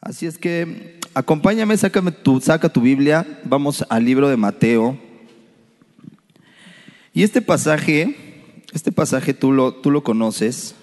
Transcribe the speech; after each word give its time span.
Así 0.00 0.26
es 0.26 0.38
que 0.38 1.00
acompáñame, 1.14 1.76
sácame 1.76 2.12
tu, 2.12 2.40
saca 2.40 2.68
tu 2.68 2.80
Biblia, 2.80 3.26
vamos 3.44 3.84
al 3.88 4.04
libro 4.04 4.28
de 4.28 4.36
Mateo. 4.36 4.98
Y 7.12 7.22
este 7.22 7.40
pasaje, 7.40 8.62
este 8.72 8.92
pasaje 8.92 9.32
tú 9.32 9.52
lo, 9.52 9.74
tú 9.74 9.90
lo 9.90 10.02
conoces, 10.04 10.74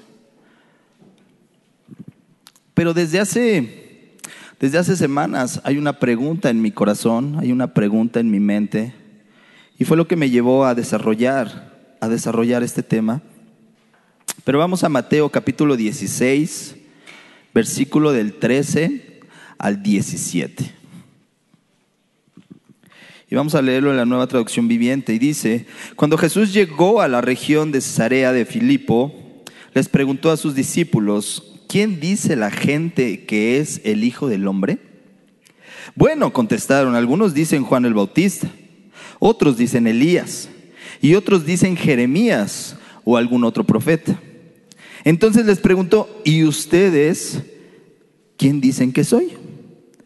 pero 2.73 2.93
desde 2.93 3.19
hace, 3.19 4.17
desde 4.59 4.79
hace 4.79 4.95
semanas 4.95 5.61
hay 5.63 5.77
una 5.77 5.99
pregunta 5.99 6.49
en 6.49 6.61
mi 6.61 6.71
corazón, 6.71 7.37
hay 7.39 7.51
una 7.51 7.73
pregunta 7.73 8.19
en 8.19 8.31
mi 8.31 8.39
mente, 8.39 8.95
y 9.77 9.85
fue 9.85 9.95
lo 9.95 10.07
que 10.07 10.15
me 10.15 10.31
llevó 10.31 10.65
a 10.65 10.73
desarrollar, 10.73 11.95
a 12.01 12.07
desarrollar 12.07 12.63
este 12.63 12.81
tema. 12.81 13.21
Pero 14.43 14.57
vamos 14.57 14.83
a 14.83 14.89
Mateo 14.89 15.29
capítulo 15.29 15.75
16, 15.75 16.75
versículo 17.53 18.11
del 18.11 18.33
13 18.33 19.19
al 19.57 19.83
17. 19.83 20.73
Y 23.29 23.35
vamos 23.35 23.55
a 23.55 23.61
leerlo 23.61 23.91
en 23.91 23.97
la 23.97 24.05
nueva 24.05 24.27
traducción 24.27 24.67
viviente. 24.67 25.13
Y 25.13 25.19
dice, 25.19 25.65
cuando 25.95 26.17
Jesús 26.17 26.53
llegó 26.53 27.01
a 27.01 27.07
la 27.07 27.21
región 27.21 27.71
de 27.71 27.81
Cesarea 27.81 28.31
de 28.31 28.45
Filipo, 28.45 29.43
les 29.73 29.89
preguntó 29.89 30.29
a 30.29 30.37
sus 30.37 30.53
discípulos, 30.53 31.61
¿quién 31.67 31.99
dice 31.99 32.35
la 32.35 32.51
gente 32.51 33.25
que 33.25 33.57
es 33.57 33.81
el 33.85 34.03
Hijo 34.03 34.27
del 34.27 34.47
Hombre? 34.47 34.77
Bueno, 35.95 36.31
contestaron, 36.31 36.95
algunos 36.95 37.33
dicen 37.33 37.63
Juan 37.63 37.85
el 37.85 37.93
Bautista, 37.93 38.47
otros 39.19 39.57
dicen 39.57 39.87
Elías, 39.87 40.49
y 41.01 41.15
otros 41.15 41.45
dicen 41.45 41.75
Jeremías 41.75 42.77
o 43.03 43.17
algún 43.17 43.43
otro 43.43 43.63
profeta. 43.63 44.19
Entonces 45.03 45.45
les 45.45 45.59
preguntó, 45.59 46.09
¿y 46.23 46.43
ustedes 46.43 47.41
quién 48.37 48.61
dicen 48.61 48.93
que 48.93 49.03
soy? 49.03 49.33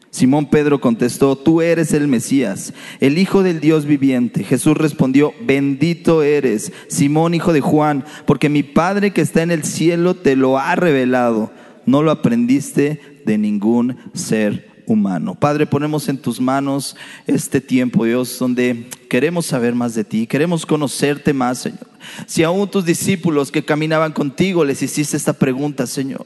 Simón 0.09 0.49
Pedro 0.49 0.81
contestó, 0.81 1.35
tú 1.35 1.61
eres 1.61 1.93
el 1.93 2.07
Mesías, 2.07 2.73
el 2.99 3.19
Hijo 3.19 3.43
del 3.43 3.59
Dios 3.59 3.85
viviente. 3.85 4.43
Jesús 4.43 4.75
respondió, 4.75 5.33
bendito 5.45 6.23
eres, 6.23 6.71
Simón, 6.87 7.35
hijo 7.35 7.53
de 7.53 7.61
Juan, 7.61 8.03
porque 8.25 8.49
mi 8.49 8.63
Padre 8.63 9.11
que 9.11 9.21
está 9.21 9.43
en 9.43 9.51
el 9.51 9.63
cielo 9.63 10.15
te 10.15 10.35
lo 10.35 10.57
ha 10.57 10.75
revelado. 10.75 11.51
No 11.85 12.01
lo 12.01 12.11
aprendiste 12.11 13.21
de 13.25 13.37
ningún 13.37 13.97
ser 14.13 14.83
humano. 14.87 15.35
Padre, 15.35 15.67
ponemos 15.67 16.09
en 16.09 16.17
tus 16.17 16.41
manos 16.41 16.95
este 17.27 17.61
tiempo, 17.61 18.05
Dios, 18.05 18.39
donde 18.39 18.89
queremos 19.09 19.45
saber 19.45 19.75
más 19.75 19.93
de 19.93 20.03
ti, 20.03 20.25
queremos 20.25 20.65
conocerte 20.65 21.33
más, 21.33 21.59
Señor. 21.59 21.86
Si 22.25 22.43
aún 22.43 22.69
tus 22.69 22.85
discípulos 22.85 23.51
que 23.51 23.65
caminaban 23.65 24.13
contigo 24.13 24.63
les 24.63 24.81
hiciste 24.81 25.17
esta 25.17 25.33
pregunta, 25.33 25.87
Señor, 25.87 26.25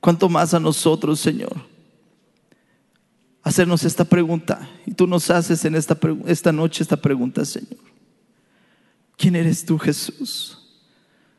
¿cuánto 0.00 0.28
más 0.28 0.54
a 0.54 0.60
nosotros, 0.60 1.20
Señor? 1.20 1.56
Hacernos 3.42 3.84
esta 3.84 4.04
pregunta. 4.04 4.68
Y 4.84 4.92
tú 4.92 5.06
nos 5.06 5.30
haces 5.30 5.64
en 5.64 5.74
esta, 5.74 5.98
esta 6.26 6.52
noche 6.52 6.82
esta 6.82 6.96
pregunta, 6.96 7.44
Señor. 7.44 7.78
¿Quién 9.16 9.36
eres 9.36 9.64
tú, 9.64 9.78
Jesús? 9.78 10.58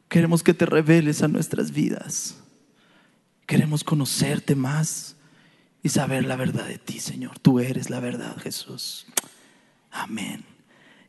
Queremos 0.10 0.42
que 0.42 0.54
te 0.54 0.66
reveles 0.66 1.22
a 1.22 1.28
nuestras 1.28 1.72
vidas. 1.72 2.36
Queremos 3.46 3.84
conocerte 3.84 4.56
más 4.56 5.16
y 5.82 5.90
saber 5.90 6.26
la 6.26 6.36
verdad 6.36 6.68
de 6.68 6.78
ti, 6.78 7.00
Señor. 7.00 7.40
Tú 7.40 7.60
eres 7.60 7.90
la 7.90 8.00
verdad, 8.00 8.36
Jesús. 8.38 9.06
Amén 9.92 10.44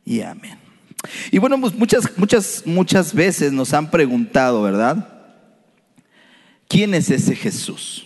y 0.05 0.21
amén. 0.21 0.70
Y 1.31 1.37
bueno, 1.39 1.59
pues 1.59 1.73
muchas, 1.73 2.17
muchas, 2.17 2.63
muchas 2.65 3.13
veces 3.13 3.51
nos 3.51 3.73
han 3.73 3.89
preguntado, 3.89 4.61
¿verdad? 4.61 5.07
¿Quién 6.67 6.93
es 6.93 7.09
ese 7.09 7.35
Jesús? 7.35 8.05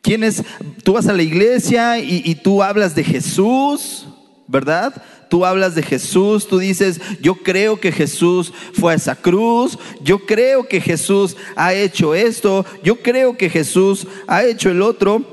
¿Quién 0.00 0.24
es? 0.24 0.42
Tú 0.82 0.94
vas 0.94 1.06
a 1.06 1.12
la 1.12 1.22
iglesia 1.22 1.98
y, 1.98 2.22
y 2.24 2.34
tú 2.34 2.62
hablas 2.62 2.94
de 2.94 3.04
Jesús, 3.04 4.06
¿verdad? 4.48 5.02
Tú 5.30 5.46
hablas 5.46 5.74
de 5.74 5.82
Jesús, 5.82 6.46
tú 6.46 6.58
dices, 6.58 7.00
yo 7.20 7.36
creo 7.36 7.80
que 7.80 7.92
Jesús 7.92 8.52
fue 8.74 8.92
a 8.92 8.96
esa 8.96 9.14
cruz, 9.14 9.78
yo 10.02 10.26
creo 10.26 10.66
que 10.66 10.80
Jesús 10.80 11.36
ha 11.56 11.72
hecho 11.72 12.14
esto, 12.14 12.66
yo 12.82 13.00
creo 13.00 13.36
que 13.36 13.48
Jesús 13.48 14.06
ha 14.26 14.44
hecho 14.44 14.70
el 14.70 14.82
otro. 14.82 15.24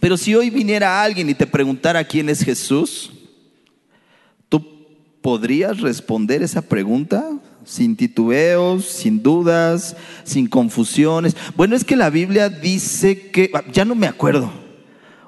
Pero 0.00 0.16
si 0.16 0.34
hoy 0.34 0.50
viniera 0.50 1.02
alguien 1.02 1.30
y 1.30 1.34
te 1.34 1.46
preguntara 1.46 2.04
quién 2.04 2.28
es 2.28 2.42
Jesús, 2.42 3.12
¿tú 3.12 3.21
podrías 5.22 5.80
responder 5.80 6.42
esa 6.42 6.62
pregunta? 6.62 7.24
Sin 7.64 7.96
titubeos, 7.96 8.84
sin 8.84 9.22
dudas, 9.22 9.96
sin 10.24 10.48
confusiones. 10.48 11.36
Bueno, 11.56 11.76
es 11.76 11.84
que 11.84 11.96
la 11.96 12.10
Biblia 12.10 12.48
dice 12.48 13.30
que, 13.30 13.50
ya 13.72 13.84
no 13.84 13.94
me 13.94 14.08
acuerdo. 14.08 14.52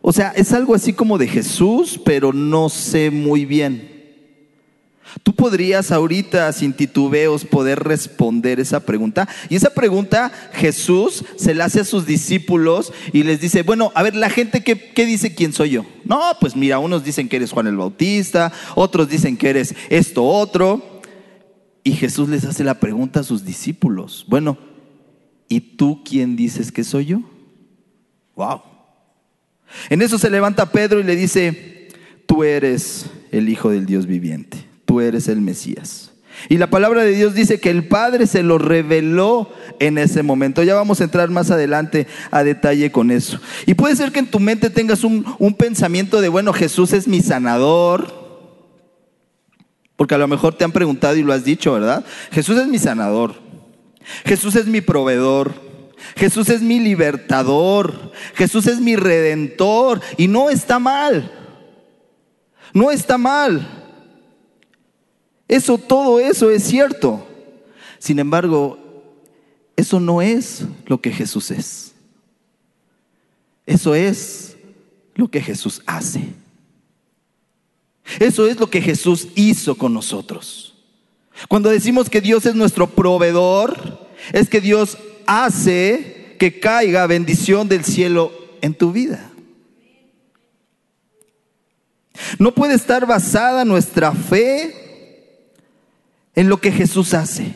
O 0.03 0.13
sea, 0.13 0.33
es 0.37 0.53
algo 0.53 0.75
así 0.75 0.93
como 0.93 1.17
de 1.17 1.29
Jesús, 1.29 1.99
pero 2.05 2.33
no 2.33 2.69
sé 2.69 3.11
muy 3.11 3.47
bien. 3.47 3.95
Tú 5.23 5.33
podrías 5.33 5.93
ahorita 5.93 6.53
sin 6.53 6.73
titubeos 6.73 7.45
poder 7.45 7.79
responder 7.79 8.59
esa 8.59 8.81
pregunta. 8.81 9.29
Y 9.49 9.55
esa 9.55 9.71
pregunta 9.71 10.33
Jesús 10.55 11.25
se 11.37 11.55
la 11.55 11.67
hace 11.67 11.81
a 11.81 11.85
sus 11.85 12.05
discípulos 12.05 12.93
y 13.13 13.23
les 13.23 13.41
dice, 13.41 13.63
bueno, 13.63 13.93
a 13.95 14.03
ver, 14.03 14.17
la 14.17 14.29
gente 14.29 14.65
¿qué, 14.65 14.77
qué 14.77 15.07
dice 15.07 15.35
quién 15.35 15.53
soy 15.53 15.71
yo? 15.71 15.87
No, 16.05 16.21
pues 16.41 16.55
mira, 16.57 16.79
unos 16.79 17.05
dicen 17.05 17.29
que 17.29 17.37
eres 17.37 17.53
Juan 17.53 17.67
el 17.67 17.77
Bautista, 17.77 18.53
otros 18.75 19.09
dicen 19.09 19.37
que 19.37 19.51
eres 19.51 19.75
esto 19.89 20.25
otro. 20.25 21.01
Y 21.83 21.93
Jesús 21.93 22.29
les 22.29 22.45
hace 22.45 22.65
la 22.65 22.81
pregunta 22.81 23.21
a 23.21 23.25
sus 23.25 23.45
discípulos, 23.45 24.25
bueno, 24.29 24.57
¿y 25.49 25.61
tú 25.61 26.03
quién 26.03 26.35
dices 26.35 26.73
que 26.73 26.83
soy 26.83 27.07
yo? 27.07 27.21
Wow. 28.37 28.63
En 29.91 30.01
eso 30.01 30.19
se 30.19 30.31
levanta 30.31 30.73
Pedro 30.73 31.01
y 31.01 31.05
le 31.05 31.15
dice, 31.15 31.89
tú 32.27 32.43
eres 32.43 33.07
el 33.33 33.49
Hijo 33.51 33.71
del 33.71 33.85
Dios 33.85 34.07
viviente, 34.07 34.65
tú 34.87 35.01
eres 35.01 35.29
el 35.29 35.41
Mesías. 35.41 36.14
Y 36.49 36.59
la 36.59 36.69
palabra 36.69 37.03
de 37.03 37.13
Dios 37.13 37.35
dice 37.35 37.61
que 37.61 37.71
el 37.71 37.87
Padre 37.89 38.27
se 38.27 38.43
lo 38.43 38.59
reveló 38.59 39.51
en 39.79 39.99
ese 39.99 40.23
momento. 40.23 40.63
Ya 40.63 40.75
vamos 40.75 41.01
a 41.01 41.05
entrar 41.05 41.31
más 41.31 41.51
adelante 41.51 42.07
a 42.31 42.45
detalle 42.45 42.93
con 42.93 43.11
eso. 43.11 43.41
Y 43.67 43.75
puede 43.75 43.97
ser 43.97 44.13
que 44.13 44.19
en 44.19 44.31
tu 44.31 44.41
mente 44.41 44.71
tengas 44.71 45.05
un, 45.05 45.25
un 45.39 45.55
pensamiento 45.55 46.21
de, 46.21 46.29
bueno, 46.29 46.53
Jesús 46.53 46.93
es 46.93 47.09
mi 47.09 47.21
sanador, 47.21 48.25
porque 49.97 50.15
a 50.15 50.19
lo 50.19 50.29
mejor 50.29 50.55
te 50.55 50.65
han 50.65 50.73
preguntado 50.73 51.17
y 51.17 51.23
lo 51.23 51.33
has 51.33 51.45
dicho, 51.45 51.73
¿verdad? 51.73 52.05
Jesús 52.33 52.59
es 52.59 52.67
mi 52.67 52.79
sanador. 52.79 53.35
Jesús 54.25 54.57
es 54.57 54.67
mi 54.67 54.81
proveedor. 54.81 55.55
Jesús 56.17 56.49
es 56.49 56.61
mi 56.61 56.81
libertador. 56.81 58.13
Jesús 58.35 58.67
es 58.67 58.81
mi 58.81 58.97
redentor. 58.97 60.01
Y 60.17 60.29
no 60.29 60.51
está 60.51 60.79
mal. 60.79 61.31
No 62.73 62.91
está 62.91 63.19
mal. 63.19 63.84
Eso, 65.49 65.79
todo 65.79 66.21
eso 66.21 66.51
es 66.51 66.65
cierto. 66.65 67.27
Sin 67.99 68.19
embargo, 68.19 68.79
eso 69.77 70.01
no 70.01 70.23
es 70.23 70.65
lo 70.87 71.01
que 71.01 71.11
Jesús 71.11 71.51
es. 71.51 71.95
Eso 73.67 73.95
es 73.95 74.57
lo 75.15 75.29
que 75.29 75.41
Jesús 75.41 75.83
hace. 75.87 76.23
Eso 78.19 78.47
es 78.47 78.59
lo 78.59 78.69
que 78.69 78.81
Jesús 78.81 79.29
hizo 79.35 79.75
con 79.77 79.95
nosotros. 79.95 80.75
Cuando 81.49 81.71
decimos 81.71 82.11
que 82.11 82.21
Dios 82.21 82.47
es 82.47 82.55
nuestro 82.55 82.89
proveedor, 82.89 84.09
es 84.33 84.49
que 84.49 84.61
Dios 84.61 84.99
hace 85.27 86.37
que 86.39 86.61
caiga 86.61 87.07
bendición 87.07 87.69
del 87.69 87.85
cielo 87.85 88.33
en 88.61 88.75
tu 88.75 88.93
vida. 88.93 89.31
No 92.39 92.55
puede 92.55 92.75
estar 92.75 93.07
basada 93.07 93.65
nuestra 93.65 94.13
fe 94.13 94.84
en 96.35 96.49
lo 96.49 96.61
que 96.61 96.73
Jesús 96.73 97.15
hace. 97.15 97.55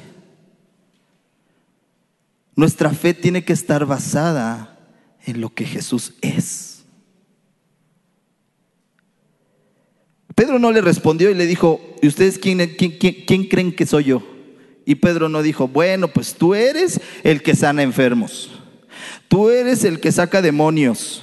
Nuestra 2.57 2.91
fe 2.91 3.15
tiene 3.15 3.45
que 3.45 3.53
estar 3.53 3.87
basada 3.87 4.79
en 5.25 5.41
lo 5.41 5.55
que 5.55 5.65
Jesús 5.65 6.15
es. 6.21 6.85
Pedro 10.35 10.59
no 10.59 10.71
le 10.71 10.81
respondió 10.81 11.31
y 11.31 11.35
le 11.35 11.47
dijo, 11.47 11.81
¿y 12.01 12.07
ustedes 12.07 12.39
quién, 12.39 12.59
quién, 12.77 13.45
creen 13.45 13.73
que 13.73 13.87
soy 13.87 14.05
yo? 14.05 14.23
Y 14.87 14.97
Pedro 14.97 15.29
no 15.29 15.43
dijo, 15.43 15.69
bueno, 15.69 16.09
pues 16.09 16.35
tú 16.35 16.55
eres 16.55 17.01
el 17.25 17.43
que 17.43 17.57
sana 17.57 17.83
enfermos. 17.83 18.51
Tú 19.29 19.51
eres 19.51 19.85
el 19.85 20.01
que 20.01 20.13
saca 20.13 20.41
demonios. 20.41 21.23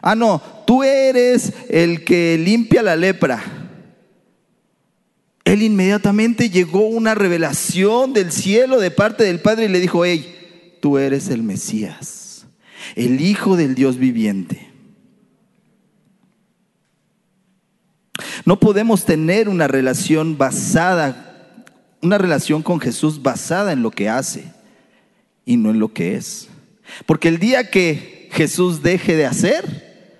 Ah, 0.00 0.14
no, 0.14 0.42
tú 0.66 0.82
eres 0.82 1.52
el 1.68 2.04
que 2.04 2.38
limpia 2.38 2.82
la 2.82 2.96
lepra. 2.96 3.61
Él 5.52 5.60
inmediatamente 5.60 6.48
llegó 6.48 6.86
una 6.86 7.14
revelación 7.14 8.14
del 8.14 8.32
cielo 8.32 8.80
de 8.80 8.90
parte 8.90 9.24
del 9.24 9.42
Padre 9.42 9.66
y 9.66 9.68
le 9.68 9.80
dijo, 9.80 10.02
hey, 10.02 10.78
tú 10.80 10.96
eres 10.96 11.28
el 11.28 11.42
Mesías, 11.42 12.46
el 12.96 13.20
Hijo 13.20 13.54
del 13.58 13.74
Dios 13.74 13.98
viviente. 13.98 14.70
No 18.46 18.58
podemos 18.58 19.04
tener 19.04 19.50
una 19.50 19.68
relación 19.68 20.38
basada, 20.38 21.54
una 22.00 22.16
relación 22.16 22.62
con 22.62 22.80
Jesús 22.80 23.20
basada 23.20 23.72
en 23.72 23.82
lo 23.82 23.90
que 23.90 24.08
hace 24.08 24.50
y 25.44 25.58
no 25.58 25.68
en 25.68 25.80
lo 25.80 25.92
que 25.92 26.16
es. 26.16 26.48
Porque 27.04 27.28
el 27.28 27.38
día 27.38 27.68
que 27.68 28.30
Jesús 28.32 28.82
deje 28.82 29.16
de 29.16 29.26
hacer, 29.26 30.16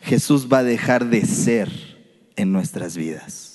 Jesús 0.00 0.48
va 0.50 0.60
a 0.60 0.64
dejar 0.64 1.10
de 1.10 1.26
ser 1.26 1.70
en 2.34 2.50
nuestras 2.50 2.96
vidas. 2.96 3.47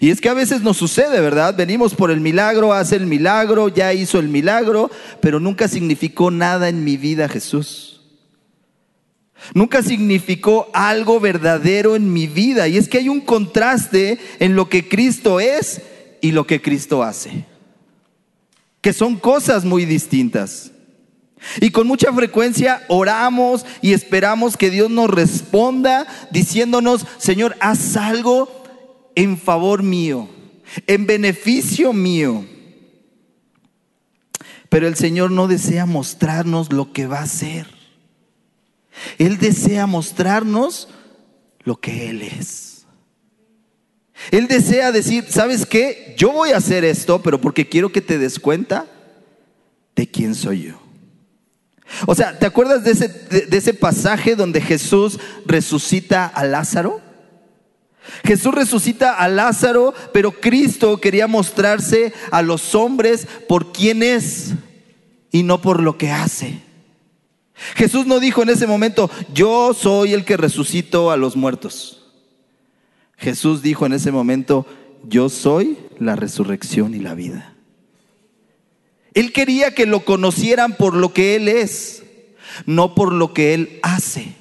Y 0.00 0.10
es 0.10 0.20
que 0.20 0.28
a 0.28 0.34
veces 0.34 0.62
nos 0.62 0.76
sucede, 0.76 1.20
¿verdad? 1.20 1.54
Venimos 1.56 1.94
por 1.94 2.10
el 2.10 2.20
milagro, 2.20 2.72
hace 2.72 2.96
el 2.96 3.06
milagro, 3.06 3.68
ya 3.68 3.92
hizo 3.92 4.18
el 4.18 4.28
milagro, 4.28 4.90
pero 5.20 5.40
nunca 5.40 5.68
significó 5.68 6.30
nada 6.30 6.68
en 6.68 6.84
mi 6.84 6.96
vida 6.96 7.28
Jesús. 7.28 8.00
Nunca 9.54 9.82
significó 9.82 10.68
algo 10.72 11.20
verdadero 11.20 11.94
en 11.94 12.12
mi 12.12 12.26
vida. 12.26 12.68
Y 12.68 12.78
es 12.78 12.88
que 12.88 12.98
hay 12.98 13.08
un 13.08 13.20
contraste 13.20 14.18
en 14.38 14.56
lo 14.56 14.68
que 14.68 14.88
Cristo 14.88 15.40
es 15.40 15.82
y 16.20 16.32
lo 16.32 16.46
que 16.46 16.60
Cristo 16.60 17.02
hace. 17.02 17.44
Que 18.80 18.92
son 18.92 19.16
cosas 19.16 19.64
muy 19.64 19.84
distintas. 19.84 20.72
Y 21.60 21.70
con 21.70 21.86
mucha 21.86 22.12
frecuencia 22.12 22.82
oramos 22.88 23.64
y 23.82 23.92
esperamos 23.92 24.56
que 24.56 24.70
Dios 24.70 24.90
nos 24.90 25.10
responda 25.10 26.06
diciéndonos, 26.30 27.06
Señor, 27.18 27.56
haz 27.60 27.96
algo 27.96 28.65
en 29.16 29.36
favor 29.36 29.82
mío, 29.82 30.28
en 30.86 31.06
beneficio 31.06 31.92
mío. 31.92 32.46
Pero 34.68 34.86
el 34.86 34.94
Señor 34.94 35.32
no 35.32 35.48
desea 35.48 35.86
mostrarnos 35.86 36.72
lo 36.72 36.92
que 36.92 37.08
va 37.08 37.18
a 37.18 37.24
hacer. 37.24 37.66
Él 39.18 39.38
desea 39.38 39.86
mostrarnos 39.86 40.88
lo 41.64 41.80
que 41.80 42.10
Él 42.10 42.22
es. 42.22 42.86
Él 44.30 44.48
desea 44.48 44.92
decir, 44.92 45.26
¿sabes 45.28 45.66
qué? 45.66 46.14
Yo 46.16 46.32
voy 46.32 46.50
a 46.50 46.56
hacer 46.56 46.84
esto, 46.84 47.22
pero 47.22 47.40
porque 47.40 47.68
quiero 47.68 47.92
que 47.92 48.00
te 48.00 48.18
des 48.18 48.38
cuenta 48.38 48.86
de 49.94 50.08
quién 50.08 50.34
soy 50.34 50.62
yo. 50.64 50.80
O 52.06 52.14
sea, 52.14 52.38
¿te 52.38 52.46
acuerdas 52.46 52.84
de 52.84 52.92
ese, 52.92 53.08
de, 53.08 53.56
ese 53.56 53.72
pasaje 53.72 54.34
donde 54.34 54.60
Jesús 54.60 55.18
resucita 55.44 56.26
a 56.26 56.44
Lázaro? 56.44 57.00
Jesús 58.24 58.54
resucita 58.54 59.14
a 59.14 59.28
Lázaro, 59.28 59.94
pero 60.12 60.32
Cristo 60.32 61.00
quería 61.00 61.26
mostrarse 61.26 62.12
a 62.30 62.42
los 62.42 62.74
hombres 62.74 63.26
por 63.48 63.72
quién 63.72 64.02
es 64.02 64.54
y 65.30 65.42
no 65.42 65.60
por 65.60 65.82
lo 65.82 65.98
que 65.98 66.10
hace. 66.10 66.60
Jesús 67.74 68.06
no 68.06 68.20
dijo 68.20 68.42
en 68.42 68.50
ese 68.50 68.66
momento, 68.66 69.10
yo 69.32 69.72
soy 69.74 70.12
el 70.12 70.24
que 70.24 70.36
resucito 70.36 71.10
a 71.10 71.16
los 71.16 71.36
muertos. 71.36 72.04
Jesús 73.16 73.62
dijo 73.62 73.86
en 73.86 73.94
ese 73.94 74.12
momento, 74.12 74.66
yo 75.04 75.28
soy 75.28 75.78
la 75.98 76.16
resurrección 76.16 76.94
y 76.94 76.98
la 76.98 77.14
vida. 77.14 77.54
Él 79.14 79.32
quería 79.32 79.74
que 79.74 79.86
lo 79.86 80.04
conocieran 80.04 80.76
por 80.76 80.94
lo 80.94 81.14
que 81.14 81.36
Él 81.36 81.48
es, 81.48 82.04
no 82.66 82.94
por 82.94 83.12
lo 83.12 83.32
que 83.32 83.54
Él 83.54 83.80
hace. 83.82 84.34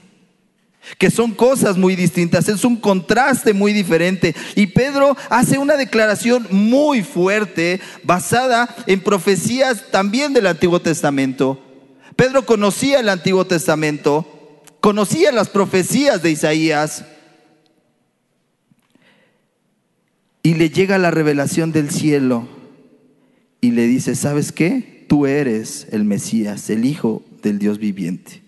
Que 0.97 1.09
son 1.09 1.33
cosas 1.33 1.77
muy 1.77 1.95
distintas, 1.95 2.47
es 2.47 2.63
un 2.63 2.77
contraste 2.77 3.53
muy 3.53 3.73
diferente. 3.73 4.35
Y 4.55 4.67
Pedro 4.67 5.17
hace 5.29 5.57
una 5.57 5.77
declaración 5.77 6.47
muy 6.51 7.03
fuerte 7.03 7.81
basada 8.03 8.73
en 8.87 9.01
profecías 9.01 9.91
también 9.91 10.33
del 10.33 10.47
Antiguo 10.47 10.81
Testamento. 10.81 11.61
Pedro 12.15 12.45
conocía 12.45 12.99
el 12.99 13.09
Antiguo 13.09 13.45
Testamento, 13.45 14.61
conocía 14.79 15.31
las 15.31 15.49
profecías 15.49 16.21
de 16.21 16.31
Isaías. 16.31 17.05
Y 20.43 20.53
le 20.53 20.69
llega 20.69 20.97
la 20.99 21.11
revelación 21.11 21.71
del 21.71 21.89
cielo 21.89 22.47
y 23.61 23.71
le 23.71 23.87
dice, 23.87 24.15
¿sabes 24.15 24.51
qué? 24.51 25.05
Tú 25.09 25.25
eres 25.25 25.87
el 25.91 26.05
Mesías, 26.05 26.69
el 26.69 26.85
Hijo 26.85 27.23
del 27.41 27.57
Dios 27.57 27.79
viviente. 27.79 28.44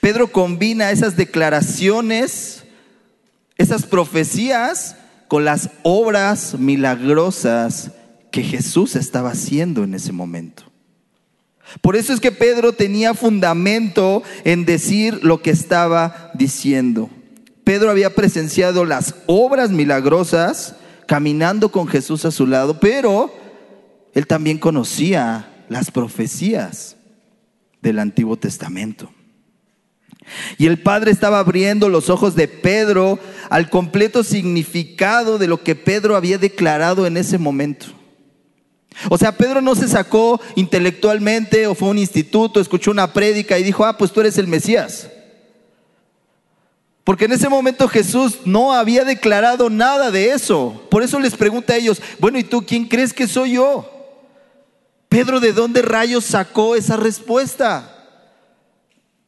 Pedro 0.00 0.30
combina 0.30 0.90
esas 0.90 1.16
declaraciones, 1.16 2.64
esas 3.56 3.84
profecías, 3.86 4.96
con 5.28 5.44
las 5.44 5.70
obras 5.82 6.54
milagrosas 6.58 7.92
que 8.30 8.42
Jesús 8.42 8.96
estaba 8.96 9.30
haciendo 9.30 9.84
en 9.84 9.94
ese 9.94 10.12
momento. 10.12 10.64
Por 11.80 11.96
eso 11.96 12.12
es 12.12 12.20
que 12.20 12.32
Pedro 12.32 12.72
tenía 12.72 13.14
fundamento 13.14 14.22
en 14.44 14.64
decir 14.64 15.24
lo 15.24 15.40
que 15.40 15.50
estaba 15.50 16.30
diciendo. 16.34 17.10
Pedro 17.64 17.90
había 17.90 18.14
presenciado 18.14 18.84
las 18.84 19.14
obras 19.26 19.70
milagrosas 19.70 20.76
caminando 21.06 21.70
con 21.70 21.86
Jesús 21.86 22.24
a 22.24 22.30
su 22.30 22.46
lado, 22.46 22.80
pero 22.80 23.34
él 24.12 24.26
también 24.26 24.58
conocía 24.58 25.64
las 25.68 25.90
profecías 25.90 26.96
del 27.80 27.98
Antiguo 27.98 28.36
Testamento. 28.36 29.13
Y 30.58 30.66
el 30.66 30.80
Padre 30.80 31.10
estaba 31.10 31.38
abriendo 31.38 31.88
los 31.88 32.10
ojos 32.10 32.34
de 32.34 32.48
Pedro 32.48 33.18
al 33.50 33.70
completo 33.70 34.24
significado 34.24 35.38
de 35.38 35.46
lo 35.46 35.62
que 35.62 35.74
Pedro 35.74 36.16
había 36.16 36.38
declarado 36.38 37.06
en 37.06 37.16
ese 37.16 37.38
momento. 37.38 37.86
O 39.10 39.18
sea, 39.18 39.32
Pedro 39.32 39.60
no 39.60 39.74
se 39.74 39.88
sacó 39.88 40.40
intelectualmente 40.54 41.66
o 41.66 41.74
fue 41.74 41.88
a 41.88 41.90
un 41.92 41.98
instituto, 41.98 42.60
escuchó 42.60 42.90
una 42.90 43.12
prédica 43.12 43.58
y 43.58 43.64
dijo, 43.64 43.84
ah, 43.84 43.96
pues 43.96 44.12
tú 44.12 44.20
eres 44.20 44.38
el 44.38 44.46
Mesías. 44.46 45.08
Porque 47.02 47.26
en 47.26 47.32
ese 47.32 47.50
momento 47.50 47.86
Jesús 47.86 48.38
no 48.46 48.72
había 48.72 49.04
declarado 49.04 49.68
nada 49.68 50.10
de 50.10 50.30
eso. 50.30 50.86
Por 50.90 51.02
eso 51.02 51.20
les 51.20 51.36
pregunta 51.36 51.74
a 51.74 51.76
ellos, 51.76 52.00
bueno, 52.18 52.38
¿y 52.38 52.44
tú 52.44 52.64
quién 52.64 52.86
crees 52.86 53.12
que 53.12 53.28
soy 53.28 53.52
yo? 53.52 53.90
Pedro, 55.10 55.38
¿de 55.38 55.52
dónde 55.52 55.82
rayos 55.82 56.24
sacó 56.24 56.74
esa 56.74 56.96
respuesta? 56.96 57.93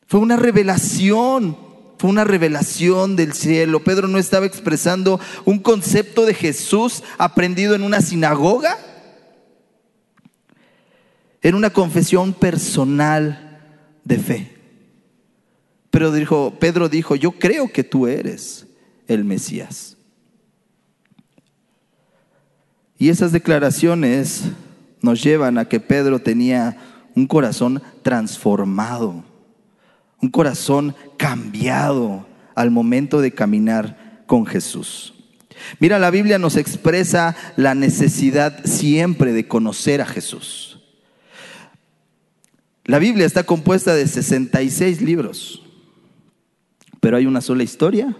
Fue 0.06 0.20
una 0.20 0.36
revelación, 0.36 1.56
fue 1.98 2.10
una 2.10 2.24
revelación 2.24 3.16
del 3.16 3.32
cielo. 3.32 3.82
Pedro 3.82 4.08
no 4.08 4.18
estaba 4.18 4.46
expresando 4.46 5.20
un 5.44 5.58
concepto 5.58 6.26
de 6.26 6.34
Jesús 6.34 7.02
aprendido 7.18 7.74
en 7.74 7.82
una 7.82 8.00
sinagoga. 8.00 8.78
Era 11.42 11.56
una 11.56 11.70
confesión 11.70 12.32
personal 12.32 13.60
de 14.04 14.18
fe. 14.18 14.56
Pero 15.90 16.12
dijo, 16.12 16.54
Pedro 16.58 16.88
dijo, 16.88 17.16
yo 17.16 17.32
creo 17.32 17.72
que 17.72 17.82
tú 17.82 18.06
eres 18.06 18.66
el 19.08 19.24
Mesías. 19.24 19.96
Y 22.98 23.08
esas 23.08 23.32
declaraciones 23.32 24.44
nos 25.02 25.22
llevan 25.22 25.58
a 25.58 25.66
que 25.66 25.80
Pedro 25.80 26.18
tenía 26.18 26.76
un 27.14 27.26
corazón 27.26 27.82
transformado, 28.02 29.24
un 30.20 30.30
corazón 30.30 30.94
cambiado 31.16 32.26
al 32.54 32.70
momento 32.70 33.20
de 33.20 33.32
caminar 33.32 34.22
con 34.26 34.46
Jesús. 34.46 35.14
Mira, 35.78 35.98
la 35.98 36.10
Biblia 36.10 36.38
nos 36.38 36.56
expresa 36.56 37.36
la 37.56 37.74
necesidad 37.74 38.64
siempre 38.64 39.32
de 39.32 39.48
conocer 39.48 40.00
a 40.00 40.06
Jesús. 40.06 40.80
La 42.84 42.98
Biblia 42.98 43.26
está 43.26 43.44
compuesta 43.44 43.94
de 43.94 44.06
66 44.06 45.02
libros, 45.02 45.62
pero 47.00 47.16
hay 47.16 47.26
una 47.26 47.40
sola 47.40 47.64
historia 47.64 48.16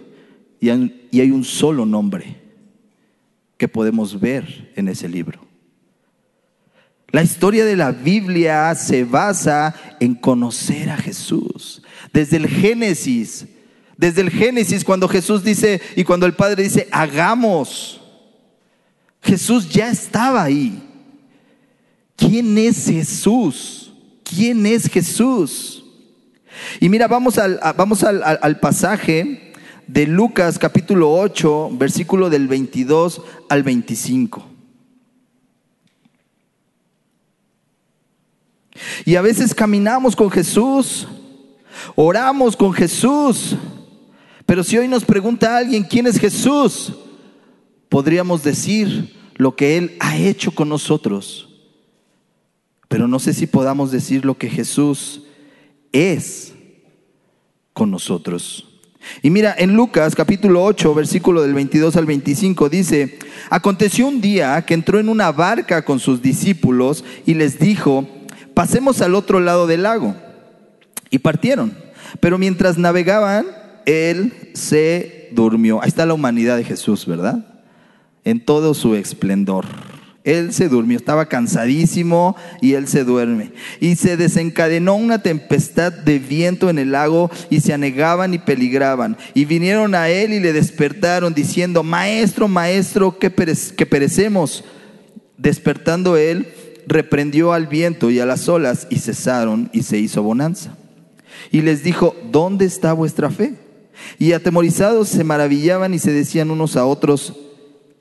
y 0.59 0.69
hay 0.69 1.31
un 1.31 1.43
solo 1.43 1.85
nombre 1.85 2.41
que 3.57 3.67
podemos 3.67 4.19
ver 4.19 4.71
en 4.75 4.87
ese 4.87 5.07
libro. 5.07 5.47
La 7.09 7.23
historia 7.23 7.63
de 7.63 7.77
la 7.77 7.91
Biblia 7.91 8.75
se 8.75 9.05
basa 9.05 9.73
en 9.99 10.15
conocer 10.15 10.89
a 10.89 10.97
Jesús. 10.97 11.81
Desde 12.13 12.37
el 12.37 12.47
Génesis, 12.47 13.45
desde 13.97 14.21
el 14.21 14.29
Génesis 14.29 14.83
cuando 14.83 15.07
Jesús 15.07 15.43
dice 15.43 15.81
y 15.95 16.03
cuando 16.03 16.25
el 16.25 16.33
Padre 16.33 16.63
dice, 16.63 16.87
hagamos, 16.91 18.01
Jesús 19.21 19.69
ya 19.69 19.89
estaba 19.89 20.43
ahí. 20.43 20.83
¿Quién 22.15 22.57
es 22.57 22.85
Jesús? 22.85 23.93
¿Quién 24.23 24.65
es 24.65 24.87
Jesús? 24.87 25.83
Y 26.79 26.89
mira, 26.89 27.07
vamos 27.07 27.37
al, 27.37 27.59
vamos 27.75 28.03
al, 28.03 28.23
al 28.23 28.59
pasaje 28.59 29.53
de 29.87 30.05
Lucas 30.05 30.59
capítulo 30.59 31.13
8, 31.13 31.71
versículo 31.73 32.29
del 32.29 32.47
22 32.47 33.21
al 33.49 33.63
25. 33.63 34.45
Y 39.05 39.15
a 39.15 39.21
veces 39.21 39.55
caminamos 39.55 40.15
con 40.15 40.29
Jesús, 40.29 41.07
oramos 41.95 42.55
con 42.55 42.73
Jesús, 42.73 43.55
pero 44.45 44.63
si 44.63 44.77
hoy 44.77 44.87
nos 44.87 45.03
pregunta 45.03 45.57
alguien 45.57 45.83
quién 45.83 46.07
es 46.07 46.19
Jesús, 46.19 46.93
podríamos 47.89 48.43
decir 48.43 49.15
lo 49.35 49.55
que 49.55 49.77
Él 49.77 49.97
ha 49.99 50.17
hecho 50.17 50.51
con 50.51 50.69
nosotros. 50.69 51.49
Pero 52.87 53.07
no 53.07 53.19
sé 53.19 53.33
si 53.33 53.47
podamos 53.47 53.91
decir 53.91 54.25
lo 54.25 54.37
que 54.37 54.49
Jesús 54.49 55.23
es 55.91 56.53
con 57.73 57.91
nosotros. 57.91 58.67
Y 59.21 59.29
mira, 59.29 59.55
en 59.57 59.75
Lucas 59.75 60.15
capítulo 60.15 60.63
8, 60.63 60.93
versículo 60.93 61.41
del 61.41 61.53
22 61.53 61.95
al 61.95 62.05
25 62.05 62.69
dice, 62.69 63.19
aconteció 63.49 64.07
un 64.07 64.21
día 64.21 64.61
que 64.65 64.73
entró 64.73 64.99
en 64.99 65.09
una 65.09 65.31
barca 65.31 65.85
con 65.85 65.99
sus 65.99 66.21
discípulos 66.21 67.03
y 67.25 67.33
les 67.33 67.59
dijo, 67.59 68.07
pasemos 68.53 69.01
al 69.01 69.15
otro 69.15 69.39
lado 69.39 69.67
del 69.67 69.83
lago. 69.83 70.15
Y 71.09 71.19
partieron. 71.19 71.73
Pero 72.19 72.37
mientras 72.37 72.77
navegaban, 72.77 73.45
él 73.85 74.33
se 74.53 75.29
durmió. 75.31 75.81
Ahí 75.81 75.89
está 75.89 76.05
la 76.05 76.13
humanidad 76.13 76.57
de 76.57 76.63
Jesús, 76.63 77.05
¿verdad? 77.05 77.45
En 78.23 78.43
todo 78.43 78.73
su 78.73 78.95
esplendor. 78.95 79.65
Él 80.27 80.51
se 80.51 80.67
durmió, 80.67 80.97
estaba 80.97 81.27
cansadísimo 81.27 82.35
y 82.59 82.73
él 82.73 82.89
se 82.89 83.05
duerme. 83.05 83.53
Y 83.79 83.95
se 83.95 84.17
desencadenó 84.17 84.95
una 84.95 85.19
tempestad 85.19 85.93
de 85.93 86.19
viento 86.19 86.69
en 86.69 86.79
el 86.79 86.91
lago 86.91 87.31
y 87.49 87.61
se 87.61 87.71
anegaban 87.71 88.33
y 88.33 88.37
peligraban. 88.37 89.15
Y 89.33 89.45
vinieron 89.45 89.95
a 89.95 90.09
él 90.09 90.33
y 90.33 90.41
le 90.41 90.51
despertaron 90.51 91.33
diciendo, 91.33 91.81
Maestro, 91.81 92.49
maestro, 92.49 93.17
que, 93.17 93.31
que 93.31 93.85
perecemos. 93.85 94.65
Despertando 95.37 96.17
él, 96.17 96.47
reprendió 96.87 97.53
al 97.53 97.67
viento 97.67 98.09
y 98.09 98.19
a 98.19 98.25
las 98.25 98.49
olas 98.49 98.87
y 98.89 98.99
cesaron 98.99 99.69
y 99.71 99.83
se 99.83 99.97
hizo 99.97 100.23
bonanza. 100.23 100.76
Y 101.51 101.61
les 101.61 101.83
dijo, 101.83 102.15
¿dónde 102.31 102.65
está 102.65 102.93
vuestra 102.93 103.29
fe? 103.29 103.55
Y 104.19 104.33
atemorizados 104.33 105.09
se 105.09 105.23
maravillaban 105.23 105.93
y 105.93 105.99
se 105.99 106.11
decían 106.11 106.51
unos 106.51 106.75
a 106.75 106.85
otros, 106.85 107.33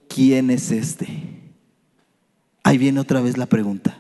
¿quién 0.09 0.51
es 0.51 0.71
este? 0.71 1.07
Ahí 2.63 2.79
viene 2.79 3.01
otra 3.01 3.21
vez 3.21 3.37
la 3.37 3.47
pregunta. 3.47 3.99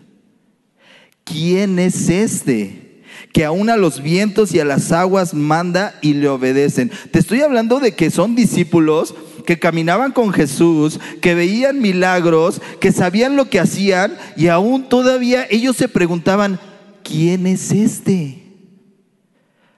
¿Quién 1.24 1.78
es 1.78 2.08
este 2.08 3.02
que 3.32 3.44
aún 3.44 3.70
a 3.70 3.76
los 3.76 4.02
vientos 4.02 4.54
y 4.54 4.60
a 4.60 4.64
las 4.64 4.92
aguas 4.92 5.34
manda 5.34 5.98
y 6.02 6.14
le 6.14 6.28
obedecen? 6.28 6.90
Te 7.10 7.18
estoy 7.18 7.40
hablando 7.40 7.80
de 7.80 7.94
que 7.94 8.10
son 8.10 8.34
discípulos 8.34 9.14
que 9.46 9.58
caminaban 9.58 10.12
con 10.12 10.32
Jesús, 10.32 11.00
que 11.20 11.34
veían 11.34 11.80
milagros, 11.80 12.60
que 12.80 12.92
sabían 12.92 13.36
lo 13.36 13.48
que 13.48 13.60
hacían 13.60 14.16
y 14.36 14.48
aún 14.48 14.88
todavía 14.88 15.46
ellos 15.48 15.76
se 15.76 15.88
preguntaban, 15.88 16.58
¿quién 17.02 17.46
es 17.46 17.70
este? 17.70 18.45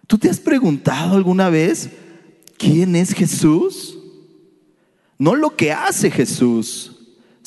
¿Tú 0.08 0.18
te 0.18 0.28
has 0.28 0.40
preguntado 0.40 1.14
alguna 1.14 1.48
vez 1.50 1.90
quién 2.56 2.96
es 2.96 3.12
Jesús? 3.14 3.96
No 5.16 5.36
lo 5.36 5.54
que 5.54 5.70
hace 5.70 6.10
Jesús 6.10 6.96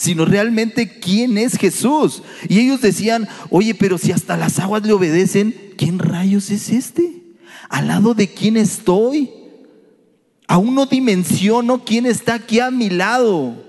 sino 0.01 0.25
realmente 0.25 0.99
quién 0.99 1.37
es 1.37 1.59
Jesús. 1.59 2.23
Y 2.49 2.59
ellos 2.59 2.81
decían, 2.81 3.29
oye, 3.51 3.75
pero 3.75 3.99
si 3.99 4.11
hasta 4.11 4.35
las 4.35 4.57
aguas 4.57 4.81
le 4.81 4.93
obedecen, 4.93 5.55
¿quién 5.77 5.99
rayos 5.99 6.49
es 6.49 6.71
este? 6.71 7.21
¿Al 7.69 7.87
lado 7.87 8.15
de 8.15 8.27
quién 8.27 8.57
estoy? 8.57 9.29
Aún 10.47 10.73
no 10.73 10.87
dimensiono 10.87 11.85
quién 11.85 12.07
está 12.07 12.33
aquí 12.33 12.59
a 12.59 12.71
mi 12.71 12.89
lado. 12.89 13.63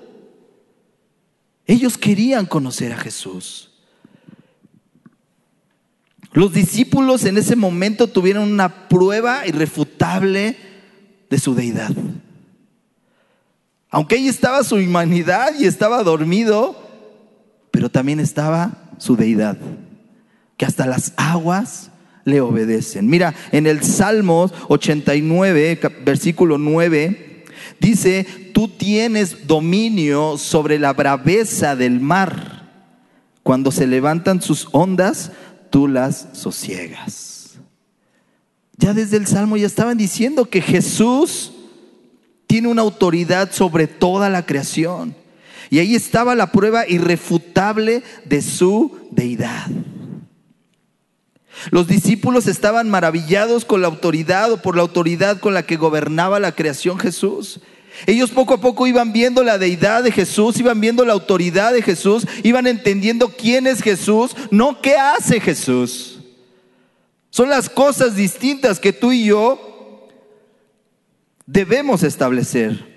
Ellos 1.67 1.99
querían 1.99 2.47
conocer 2.47 2.95
a 2.95 2.97
Jesús. 2.97 3.72
Los 6.33 6.53
discípulos 6.53 7.25
en 7.25 7.37
ese 7.37 7.57
momento 7.57 8.07
tuvieron 8.07 8.51
una 8.51 8.89
prueba 8.89 9.47
irrefutable 9.47 10.57
de 11.29 11.39
su 11.39 11.55
deidad. 11.55 11.91
Aunque 13.91 14.15
ahí 14.15 14.29
estaba 14.29 14.65
su 14.65 14.77
humanidad 14.77 15.51
y 15.59 15.67
estaba 15.67 16.03
dormido, 16.03 16.75
pero 17.71 17.91
también 17.91 18.21
estaba 18.21 18.91
su 18.97 19.17
deidad, 19.17 19.59
que 20.57 20.65
hasta 20.65 20.87
las 20.87 21.13
aguas 21.17 21.91
le 22.25 22.41
obedecen. 22.41 23.09
Mira, 23.09 23.35
en 23.51 23.67
el 23.67 23.83
Salmo 23.83 24.51
89, 24.69 25.81
versículo 26.05 26.57
9, 26.57 27.45
dice, 27.81 28.27
tú 28.55 28.69
tienes 28.69 29.47
dominio 29.47 30.39
sobre 30.39 30.79
la 30.79 30.95
braveza 30.95 31.77
del 31.77 32.01
mar. 32.01 32.63
Cuando 33.43 33.73
se 33.73 33.87
levantan 33.87 34.41
sus 34.41 34.69
ondas, 34.71 35.33
tú 35.73 35.89
las 35.89 36.29
sosiegas. 36.35 37.55
Ya 38.77 38.93
desde 38.93 39.17
el 39.17 39.27
Salmo 39.27 39.57
ya 39.57 39.67
estaban 39.67 39.97
diciendo 39.97 40.45
que 40.45 40.61
Jesús 40.61 41.53
tiene 42.47 42.69
una 42.69 42.83
autoridad 42.83 43.51
sobre 43.53 43.87
toda 43.87 44.29
la 44.29 44.45
creación. 44.45 45.17
Y 45.71 45.79
ahí 45.79 45.95
estaba 45.95 46.35
la 46.35 46.53
prueba 46.53 46.87
irrefutable 46.87 48.03
de 48.27 48.43
su 48.43 48.99
deidad. 49.11 49.67
Los 51.71 51.87
discípulos 51.87 52.47
estaban 52.47 52.91
maravillados 52.91 53.65
con 53.65 53.81
la 53.81 53.89
autoridad 53.89 54.53
o 54.53 54.61
por 54.61 54.77
la 54.77 54.83
autoridad 54.83 55.41
con 55.41 55.55
la 55.55 55.63
que 55.63 55.77
gobernaba 55.77 56.39
la 56.39 56.53
creación 56.53 56.99
Jesús. 56.99 57.61
Ellos 58.07 58.31
poco 58.31 58.55
a 58.55 58.61
poco 58.61 58.87
iban 58.87 59.13
viendo 59.13 59.43
la 59.43 59.59
deidad 59.59 60.03
de 60.03 60.13
Jesús, 60.13 60.59
iban 60.59 60.81
viendo 60.81 61.05
la 61.05 61.13
autoridad 61.13 61.73
de 61.73 61.83
Jesús, 61.83 62.27
iban 62.43 62.67
entendiendo 62.67 63.29
quién 63.29 63.67
es 63.67 63.83
Jesús, 63.83 64.35
no 64.51 64.81
qué 64.81 64.97
hace 64.97 65.41
Jesús. 65.41 66.21
Son 67.31 67.49
las 67.49 67.69
cosas 67.69 68.17
distintas 68.17 68.79
que 68.79 68.93
tú 68.93 69.13
y 69.13 69.25
yo 69.25 70.09
debemos 71.47 72.03
establecer. 72.03 72.93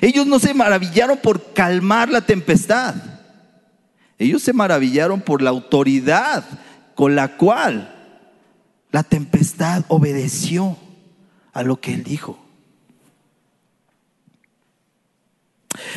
Ellos 0.00 0.26
no 0.26 0.38
se 0.38 0.54
maravillaron 0.54 1.18
por 1.18 1.52
calmar 1.52 2.08
la 2.10 2.20
tempestad. 2.20 2.94
Ellos 4.18 4.42
se 4.42 4.52
maravillaron 4.52 5.20
por 5.20 5.42
la 5.42 5.50
autoridad 5.50 6.44
con 6.94 7.14
la 7.14 7.36
cual 7.36 7.94
la 8.90 9.02
tempestad 9.02 9.84
obedeció 9.88 10.76
a 11.52 11.62
lo 11.62 11.80
que 11.80 11.94
él 11.94 12.04
dijo. 12.04 12.47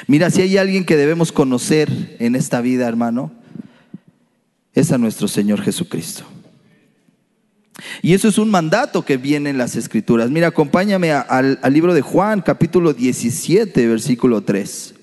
Mira, 0.07 0.29
si 0.29 0.41
hay 0.41 0.57
alguien 0.57 0.86
que 0.86 0.98
debemos 0.98 1.31
conocer 1.31 2.17
en 2.19 2.36
esta 2.36 2.62
vida, 2.62 2.88
hermano, 2.88 3.31
es 4.74 4.91
a 4.91 4.98
nuestro 4.98 5.27
Señor 5.27 5.62
Jesucristo. 5.62 6.24
Y 8.01 8.13
eso 8.13 8.27
es 8.27 8.38
un 8.38 8.50
mandato 8.50 9.03
que 9.03 9.17
viene 9.17 9.50
en 9.50 9.57
las 9.57 9.75
escrituras. 9.75 10.29
Mira, 10.29 10.48
acompáñame 10.48 11.12
al, 11.12 11.60
al 11.62 11.74
libro 11.74 11.93
de 11.93 12.01
Juan, 12.01 12.41
capítulo 12.41 12.93
17, 12.93 13.88
versículo 13.88 14.41
3. 14.43 14.95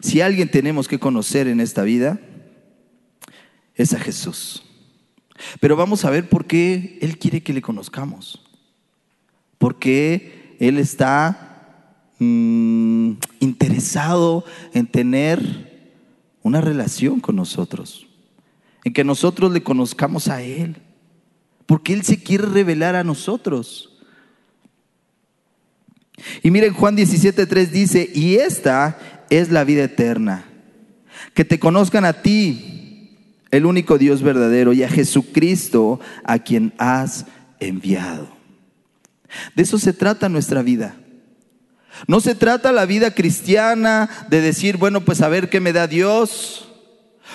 Si 0.00 0.20
alguien 0.20 0.50
tenemos 0.50 0.88
que 0.88 0.98
conocer 0.98 1.48
en 1.48 1.60
esta 1.60 1.82
vida, 1.82 2.20
es 3.74 3.92
a 3.94 3.98
Jesús. 3.98 4.62
Pero 5.60 5.76
vamos 5.76 6.04
a 6.04 6.10
ver 6.10 6.28
por 6.28 6.46
qué 6.46 6.98
Él 7.00 7.18
quiere 7.18 7.42
que 7.42 7.52
le 7.52 7.62
conozcamos. 7.62 8.43
Porque 9.64 10.56
Él 10.60 10.76
está 10.76 12.04
mm, 12.18 13.12
interesado 13.40 14.44
en 14.74 14.86
tener 14.86 15.96
una 16.42 16.60
relación 16.60 17.18
con 17.18 17.36
nosotros, 17.36 18.06
en 18.84 18.92
que 18.92 19.04
nosotros 19.04 19.50
le 19.52 19.62
conozcamos 19.62 20.28
a 20.28 20.42
Él, 20.42 20.76
porque 21.64 21.94
Él 21.94 22.02
se 22.02 22.22
quiere 22.22 22.44
revelar 22.44 22.94
a 22.94 23.04
nosotros. 23.04 23.96
Y 26.42 26.50
miren, 26.50 26.74
Juan 26.74 26.94
17.3 26.94 27.70
dice, 27.70 28.10
y 28.14 28.34
esta 28.34 29.24
es 29.30 29.50
la 29.50 29.64
vida 29.64 29.84
eterna, 29.84 30.44
que 31.32 31.46
te 31.46 31.58
conozcan 31.58 32.04
a 32.04 32.20
ti, 32.20 33.16
el 33.50 33.64
único 33.64 33.96
Dios 33.96 34.20
verdadero, 34.20 34.74
y 34.74 34.82
a 34.82 34.90
Jesucristo, 34.90 36.00
a 36.22 36.38
quien 36.38 36.74
has 36.76 37.24
enviado. 37.60 38.33
De 39.54 39.62
eso 39.62 39.78
se 39.78 39.92
trata 39.92 40.28
nuestra 40.28 40.62
vida. 40.62 40.96
No 42.06 42.20
se 42.20 42.34
trata 42.34 42.72
la 42.72 42.86
vida 42.86 43.12
cristiana 43.12 44.10
de 44.28 44.40
decir, 44.40 44.76
bueno, 44.76 45.04
pues 45.04 45.22
a 45.22 45.28
ver 45.28 45.48
qué 45.48 45.60
me 45.60 45.72
da 45.72 45.86
Dios, 45.86 46.68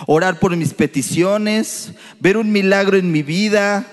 orar 0.05 0.39
por 0.39 0.55
mis 0.55 0.73
peticiones, 0.73 1.93
ver 2.19 2.37
un 2.37 2.51
milagro 2.51 2.97
en 2.97 3.11
mi 3.11 3.23
vida. 3.23 3.85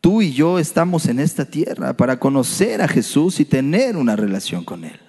Tú 0.00 0.22
y 0.22 0.32
yo 0.32 0.58
estamos 0.58 1.06
en 1.06 1.18
esta 1.18 1.44
tierra 1.44 1.96
para 1.96 2.18
conocer 2.18 2.80
a 2.80 2.88
Jesús 2.88 3.40
y 3.40 3.44
tener 3.44 3.96
una 3.96 4.16
relación 4.16 4.64
con 4.64 4.84
Él. 4.84 5.00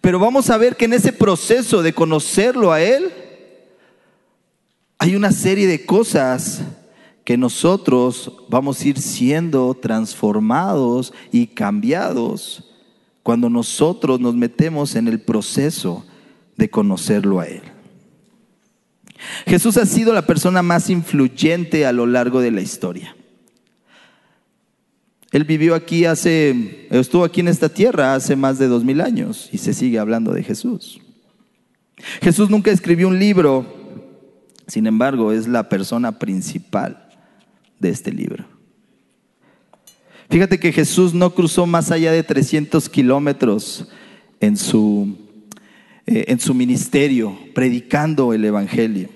Pero 0.00 0.18
vamos 0.18 0.50
a 0.50 0.58
ver 0.58 0.76
que 0.76 0.84
en 0.84 0.92
ese 0.92 1.12
proceso 1.12 1.82
de 1.82 1.94
conocerlo 1.94 2.72
a 2.72 2.82
Él, 2.82 3.10
hay 4.98 5.14
una 5.14 5.32
serie 5.32 5.66
de 5.66 5.86
cosas 5.86 6.60
que 7.28 7.36
nosotros 7.36 8.32
vamos 8.48 8.80
a 8.80 8.88
ir 8.88 8.98
siendo 8.98 9.74
transformados 9.74 11.12
y 11.30 11.46
cambiados 11.46 12.64
cuando 13.22 13.50
nosotros 13.50 14.18
nos 14.18 14.34
metemos 14.34 14.96
en 14.96 15.08
el 15.08 15.20
proceso 15.20 16.06
de 16.56 16.70
conocerlo 16.70 17.38
a 17.38 17.46
Él. 17.46 17.60
Jesús 19.46 19.76
ha 19.76 19.84
sido 19.84 20.14
la 20.14 20.26
persona 20.26 20.62
más 20.62 20.88
influyente 20.88 21.84
a 21.84 21.92
lo 21.92 22.06
largo 22.06 22.40
de 22.40 22.50
la 22.50 22.62
historia. 22.62 23.14
Él 25.30 25.44
vivió 25.44 25.74
aquí 25.74 26.06
hace, 26.06 26.88
estuvo 26.88 27.24
aquí 27.24 27.40
en 27.40 27.48
esta 27.48 27.68
tierra 27.68 28.14
hace 28.14 28.36
más 28.36 28.58
de 28.58 28.68
dos 28.68 28.84
mil 28.84 29.02
años 29.02 29.50
y 29.52 29.58
se 29.58 29.74
sigue 29.74 29.98
hablando 29.98 30.32
de 30.32 30.44
Jesús. 30.44 30.98
Jesús 32.22 32.48
nunca 32.48 32.70
escribió 32.70 33.06
un 33.06 33.18
libro, 33.18 33.66
sin 34.66 34.86
embargo, 34.86 35.30
es 35.30 35.46
la 35.46 35.68
persona 35.68 36.18
principal 36.18 37.04
de 37.78 37.90
este 37.90 38.12
libro. 38.12 38.44
Fíjate 40.30 40.58
que 40.58 40.72
Jesús 40.72 41.14
no 41.14 41.34
cruzó 41.34 41.66
más 41.66 41.90
allá 41.90 42.12
de 42.12 42.22
300 42.22 42.88
kilómetros 42.88 43.88
en 44.40 44.56
su, 44.56 45.16
eh, 46.06 46.26
en 46.28 46.38
su 46.38 46.52
ministerio, 46.52 47.38
predicando 47.54 48.34
el 48.34 48.44
Evangelio. 48.44 49.08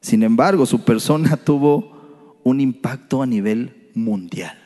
Sin 0.00 0.22
embargo, 0.22 0.66
su 0.66 0.84
persona 0.84 1.36
tuvo 1.44 2.38
un 2.42 2.60
impacto 2.60 3.22
a 3.22 3.26
nivel 3.26 3.90
mundial. 3.94 4.56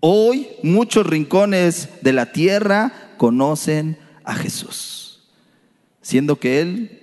Hoy 0.00 0.48
muchos 0.62 1.06
rincones 1.06 1.88
de 2.02 2.12
la 2.12 2.32
tierra 2.32 2.92
conocen 3.16 3.96
a 4.24 4.34
Jesús, 4.34 5.24
siendo 6.02 6.36
que 6.36 6.60
Él 6.60 7.02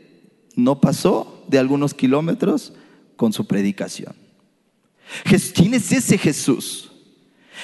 no 0.56 0.80
pasó 0.80 1.44
de 1.48 1.58
algunos 1.58 1.96
kilómetros 1.96 2.74
con 3.16 3.34
su 3.34 3.46
predicación. 3.46 4.16
¿Quién 5.54 5.74
es 5.74 5.92
ese 5.92 6.18
Jesús? 6.18 6.92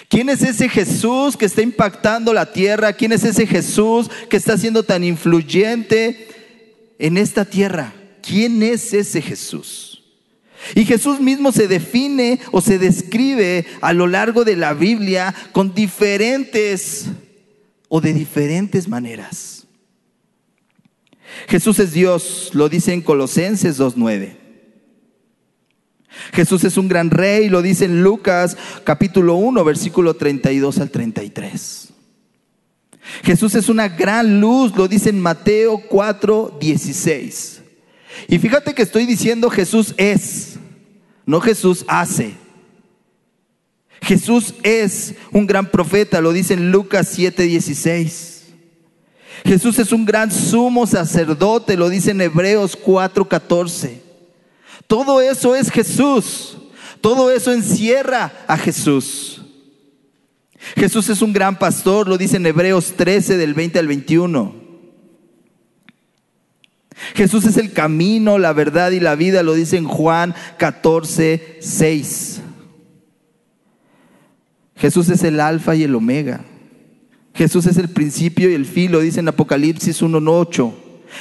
¿Quién 0.08 0.29
es 0.29 0.41
ese 0.41 0.70
Jesús 0.70 1.36
que 1.36 1.46
está 1.46 1.62
impactando 1.62 2.34
la 2.34 2.51
tierra? 2.51 2.94
¿Quién 2.94 3.12
es 3.12 3.24
ese 3.24 3.46
Jesús 3.46 4.10
que 4.29 4.38
está 4.38 4.58
siendo 4.58 4.84
tan 4.84 5.03
influyente 5.03 6.27
en 7.00 7.18
esta 7.18 7.46
tierra? 7.46 7.94
¿Quién 8.22 8.62
es 8.63 8.94
ese 8.94 9.22
Jesús? 9.22 10.03
Y 10.75 10.86
Jesús 10.86 11.20
mismo 11.20 11.51
se 11.51 11.68
define 11.68 12.39
o 12.51 12.62
se 12.62 12.77
describe 12.77 13.65
a 13.82 13.94
lo 13.94 14.08
largo 14.08 14.44
de 14.44 14.56
la 14.56 14.74
Biblia 14.74 15.34
con 15.51 15.74
diferentes 15.74 17.06
o 17.88 18.01
de 18.01 18.13
diferentes 18.13 18.88
maneras. 18.88 19.65
Jesús 21.48 21.79
es 21.79 21.94
Dios, 21.94 22.51
lo 22.53 22.70
dice 22.70 22.94
en 22.94 23.01
Colosenses 23.01 23.79
2.9. 23.79 24.49
Jesús 26.34 26.63
es 26.63 26.78
un 26.78 26.88
gran 26.88 27.12
rey, 27.12 27.50
lo 27.50 27.62
dice 27.62 27.86
en 27.86 28.04
Lucas 28.04 28.58
capítulo 28.84 29.36
1, 29.36 29.63
versículo 29.63 30.16
32 30.16 30.80
al 30.80 30.89
33. 30.89 31.89
Jesús 33.24 33.56
es 33.56 33.70
una 33.70 33.88
gran 33.88 34.39
luz, 34.39 34.75
lo 34.75 34.88
dice 34.88 35.10
en 35.10 35.20
Mateo 35.20 35.82
4, 35.89 36.58
16. 36.60 37.62
Y 38.28 38.39
fíjate 38.39 38.74
que 38.74 38.82
estoy 38.82 39.06
diciendo 39.06 39.50
Jesús 39.50 39.94
es, 39.98 40.56
no 41.25 41.39
Jesús 41.42 41.86
hace. 41.88 42.34
Jesús 44.01 44.56
es 44.63 45.16
un 45.32 45.46
gran 45.46 45.70
profeta, 45.70 46.22
lo 46.22 46.34
dice 46.34 46.54
en 46.54 46.72
Lucas 46.72 47.10
7, 47.12 47.44
16. 47.44 48.46
Jesús 49.46 49.80
es 49.80 49.92
un 49.92 50.06
gran 50.06 50.32
sumo 50.32 50.86
sacerdote, 50.86 51.78
lo 51.78 51.89
dice 51.89 52.12
en 52.12 52.22
Hebreos 52.22 52.75
4, 52.75 53.28
14. 53.28 54.09
Todo 54.88 55.21
eso 55.21 55.55
es 55.55 55.69
Jesús. 55.71 56.57
Todo 57.01 57.31
eso 57.31 57.51
encierra 57.53 58.31
a 58.48 58.57
Jesús. 58.57 59.41
Jesús 60.75 61.09
es 61.09 61.21
un 61.21 61.33
gran 61.33 61.57
pastor, 61.57 62.07
lo 62.07 62.17
dice 62.17 62.38
en 62.38 62.45
Hebreos 62.45 62.93
13 62.98 63.38
del 63.38 63.53
20 63.53 63.79
al 63.79 63.88
21. 63.88 64.55
Jesús 67.15 67.45
es 67.45 67.57
el 67.57 67.71
camino, 67.71 68.38
la 68.38 68.51
verdad 68.51 68.91
y 68.91 69.00
la 69.00 69.15
vida, 69.15 69.41
lo 69.41 69.53
dice 69.53 69.77
en 69.77 69.86
Juan 69.86 70.36
14, 70.57 71.57
6. 71.62 72.41
Jesús 74.75 75.09
es 75.09 75.24
el 75.24 75.39
alfa 75.39 75.75
y 75.75 75.83
el 75.83 75.95
omega. 75.95 76.41
Jesús 77.33 77.65
es 77.67 77.77
el 77.77 77.89
principio 77.89 78.50
y 78.50 78.53
el 78.53 78.65
fin, 78.65 78.91
lo 78.91 79.00
dice 79.00 79.21
en 79.21 79.29
Apocalipsis 79.29 80.01
1.8. 80.01 80.74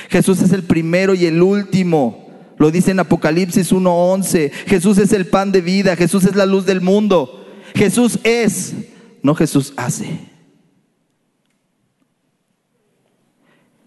Jesús 0.08 0.42
es 0.42 0.52
el 0.52 0.64
primero 0.64 1.14
y 1.14 1.26
el 1.26 1.40
último. 1.42 2.27
Lo 2.58 2.70
dice 2.70 2.90
en 2.90 3.00
Apocalipsis 3.00 3.72
1:11. 3.72 4.50
Jesús 4.66 4.98
es 4.98 5.12
el 5.12 5.26
pan 5.26 5.52
de 5.52 5.60
vida, 5.60 5.96
Jesús 5.96 6.24
es 6.24 6.36
la 6.36 6.46
luz 6.46 6.66
del 6.66 6.80
mundo. 6.80 7.46
Jesús 7.74 8.18
es, 8.24 8.74
no 9.22 9.34
Jesús 9.34 9.72
hace. 9.76 10.18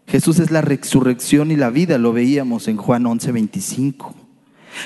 Jesús 0.07 0.39
es 0.39 0.51
la 0.51 0.61
resurrección 0.61 1.51
y 1.51 1.55
la 1.55 1.69
vida, 1.69 1.97
lo 1.97 2.11
veíamos 2.11 2.67
en 2.67 2.77
Juan 2.77 3.05
11:25. 3.05 4.13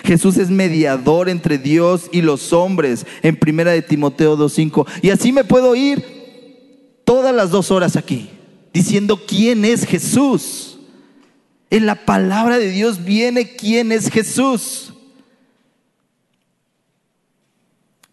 Jesús 0.03 0.37
es 0.37 0.49
mediador 0.49 1.29
entre 1.29 1.57
Dios 1.57 2.09
y 2.11 2.21
los 2.21 2.53
hombres 2.53 3.05
en 3.21 3.35
Primera 3.35 3.71
de 3.71 3.81
Timoteo 3.81 4.35
2:5. 4.35 4.85
Y 5.01 5.09
así 5.09 5.31
me 5.31 5.43
puedo 5.43 5.75
ir 5.75 6.03
todas 7.03 7.35
las 7.35 7.51
dos 7.51 7.71
horas 7.71 7.95
aquí 7.95 8.29
diciendo 8.73 9.21
quién 9.25 9.63
es 9.63 9.85
Jesús. 9.85 10.74
En 11.69 11.85
la 11.85 12.05
palabra 12.05 12.57
de 12.57 12.69
Dios 12.69 13.03
viene 13.03 13.55
quién 13.55 13.91
es 13.91 14.09
Jesús. 14.09 14.93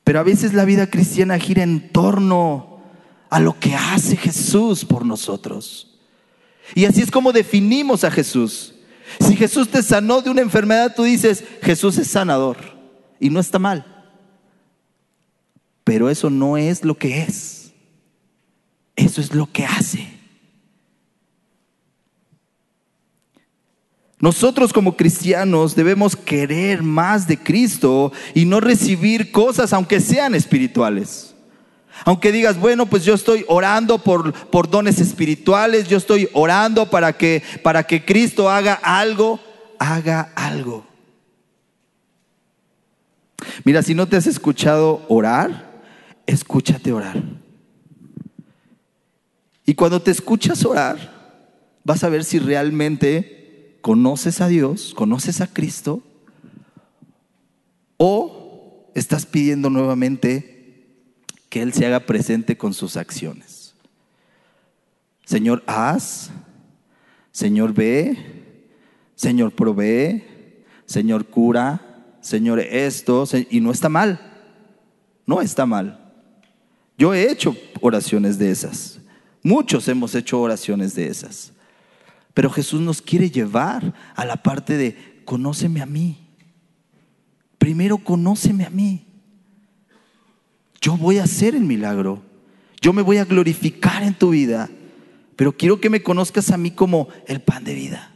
Pero 0.05 0.21
a 0.21 0.25
veces 0.25 0.53
la 0.53 0.65
vida 0.65 0.89
cristiana 0.89 1.39
gira 1.39 1.63
en 1.63 1.91
torno 1.91 2.83
a 3.31 3.41
lo 3.41 3.59
que 3.59 3.75
hace 3.75 4.17
Jesús 4.17 4.85
por 4.85 5.07
nosotros. 5.07 5.99
Y 6.75 6.85
así 6.85 7.03
es 7.03 7.11
como 7.11 7.33
definimos 7.33 8.05
a 8.05 8.11
Jesús. 8.11 8.75
Si 9.21 9.37
Jesús 9.37 9.69
te 9.69 9.83
sanó 9.83 10.23
de 10.23 10.31
una 10.31 10.41
enfermedad, 10.41 10.95
tú 10.95 11.05
dices, 11.05 11.45
Jesús 11.63 11.99
es 11.99 12.09
sanador. 12.09 12.57
Y 13.21 13.31
no 13.31 13.41
está 13.41 13.59
mal. 13.59 13.87
Pero 15.85 16.11
eso 16.11 16.31
no 16.31 16.57
es 16.57 16.85
lo 16.85 16.97
que 16.97 17.23
es. 17.23 17.73
Eso 18.97 19.21
es 19.21 19.35
lo 19.35 19.51
que 19.51 19.65
hace. 19.65 20.22
Nosotros 24.23 24.73
como 24.73 24.97
cristianos 24.97 25.75
debemos 25.75 26.15
querer 26.15 26.85
más 26.85 27.27
de 27.27 27.37
Cristo 27.37 28.13
y 28.35 28.45
no 28.45 28.61
recibir 28.61 29.33
cosas 29.33 29.73
aunque 29.73 29.99
sean 29.99 30.37
espirituales. 30.37 31.35
Aunque 32.05 32.31
digas, 32.31 32.57
bueno, 32.57 32.87
pues 32.87 33.05
yo 33.05 33.15
estoy 33.15 33.45
orando 33.49 33.99
por, 33.99 34.33
por 34.33 34.71
dones 34.71 35.01
espirituales, 35.01 35.89
yo 35.89 35.99
estoy 35.99 36.29
orando 36.35 36.89
para 36.89 37.13
que, 37.15 37.43
para 37.65 37.83
que 37.83 38.05
Cristo 38.05 38.49
haga 38.49 38.75
algo, 38.75 39.41
haga 39.81 40.33
algo. 40.37 40.87
Mira, 43.65 43.83
si 43.83 43.93
no 43.93 44.07
te 44.07 44.15
has 44.15 44.29
escuchado 44.29 45.05
orar, 45.09 45.83
escúchate 46.27 46.93
orar. 46.93 47.21
Y 49.67 49.75
cuando 49.75 50.01
te 50.01 50.13
escuchas 50.13 50.65
orar, 50.65 51.41
vas 51.83 52.05
a 52.05 52.09
ver 52.09 52.23
si 52.23 52.39
realmente 52.39 53.42
conoces 53.83 54.41
a 54.41 54.49
Dios, 54.49 54.95
conoces 54.95 55.41
a 55.41 55.49
Cristo, 55.49 56.03
o 57.99 58.91
estás 58.95 59.27
pidiendo 59.27 59.69
nuevamente 59.69 60.87
que 61.51 61.61
Él 61.61 61.75
se 61.75 61.85
haga 61.85 62.01
presente 62.01 62.57
con 62.57 62.73
sus 62.73 62.97
acciones. 62.97 63.75
Señor, 65.27 65.63
haz, 65.67 66.31
Señor, 67.33 67.75
ve, 67.75 68.55
Señor, 69.15 69.53
provee, 69.53 70.25
Señor, 70.87 71.27
cura, 71.27 72.15
Señor, 72.21 72.61
esto, 72.61 73.25
y 73.51 73.61
no 73.61 73.71
está 73.71 73.89
mal, 73.89 74.21
no 75.27 75.41
está 75.41 75.67
mal. 75.67 76.13
Yo 76.97 77.15
he 77.15 77.31
hecho 77.31 77.57
oraciones 77.81 78.39
de 78.39 78.51
esas, 78.51 79.01
muchos 79.43 79.89
hemos 79.89 80.15
hecho 80.15 80.41
oraciones 80.41 80.95
de 80.95 81.09
esas. 81.09 81.53
Pero 82.35 82.51
Jesús 82.51 82.81
nos 82.81 83.03
quiere 83.03 83.31
llevar 83.31 83.95
a 84.15 84.25
la 84.25 84.37
parte 84.37 84.77
de, 84.77 85.23
conóceme 85.25 85.83
a 85.83 85.87
mí. 85.87 86.19
Primero 87.59 87.99
conóceme 87.99 88.65
a 88.65 88.71
mí. 88.71 89.07
Yo 90.81 90.97
voy 90.97 91.19
a 91.19 91.25
hacer 91.25 91.55
el 91.55 91.63
milagro. 91.63 92.23
Yo 92.81 92.93
me 92.93 93.03
voy 93.03 93.19
a 93.19 93.25
glorificar 93.25 94.03
en 94.03 94.15
tu 94.15 94.31
vida. 94.31 94.69
Pero 95.37 95.57
quiero 95.57 95.81
que 95.81 95.91
me 95.91 96.03
conozcas 96.03 96.51
a 96.51 96.57
mí 96.57 96.71
como 96.71 97.09
el 97.27 97.41
pan 97.41 97.65
de 97.65 97.75
vida. 97.75 98.13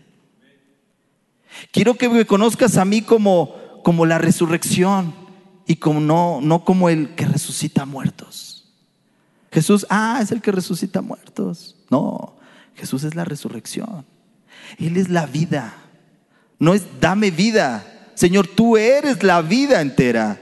Quiero 1.70 1.94
que 1.94 2.09
me 2.09 2.26
conozcas 2.26 2.76
a 2.76 2.85
mí 2.85 3.02
como, 3.02 3.55
como 3.83 4.07
la 4.07 4.18
resurrección 4.18 5.14
y 5.66 5.76
como 5.76 6.00
no, 6.00 6.40
no 6.40 6.64
como 6.64 6.88
el 6.88 7.14
que 7.14 7.26
resucita 7.26 7.87
muertos. 7.87 8.72
Jesús, 9.52 9.87
ah, 9.88 10.18
es 10.22 10.33
el 10.33 10.42
que 10.42 10.52
resucita 10.52 11.00
muertos. 11.00 11.76
No, 11.90 12.37
Jesús 12.76 13.04
es 13.04 13.14
la 13.14 13.24
resurrección. 13.24 14.04
Él 14.78 14.96
es 14.96 15.08
la 15.08 15.26
vida. 15.26 15.74
No 16.58 16.74
es 16.74 16.84
dame 17.00 17.30
vida. 17.30 18.10
Señor, 18.14 18.46
tú 18.46 18.76
eres 18.76 19.22
la 19.22 19.42
vida 19.42 19.80
entera. 19.80 20.40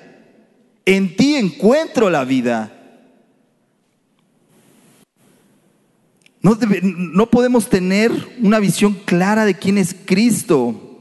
En 0.85 1.17
ti 1.17 1.37
encuentro 1.37 2.11
la 2.11 2.25
vida. 2.25 2.71
No, 6.43 6.59
no, 6.83 7.31
podemos 7.31 7.71
tener 7.71 8.13
una 8.41 8.59
visión 8.59 8.93
clara 9.07 9.47
de 9.47 9.55
quién 9.55 9.79
es 9.79 9.97
Cristo. 10.05 11.01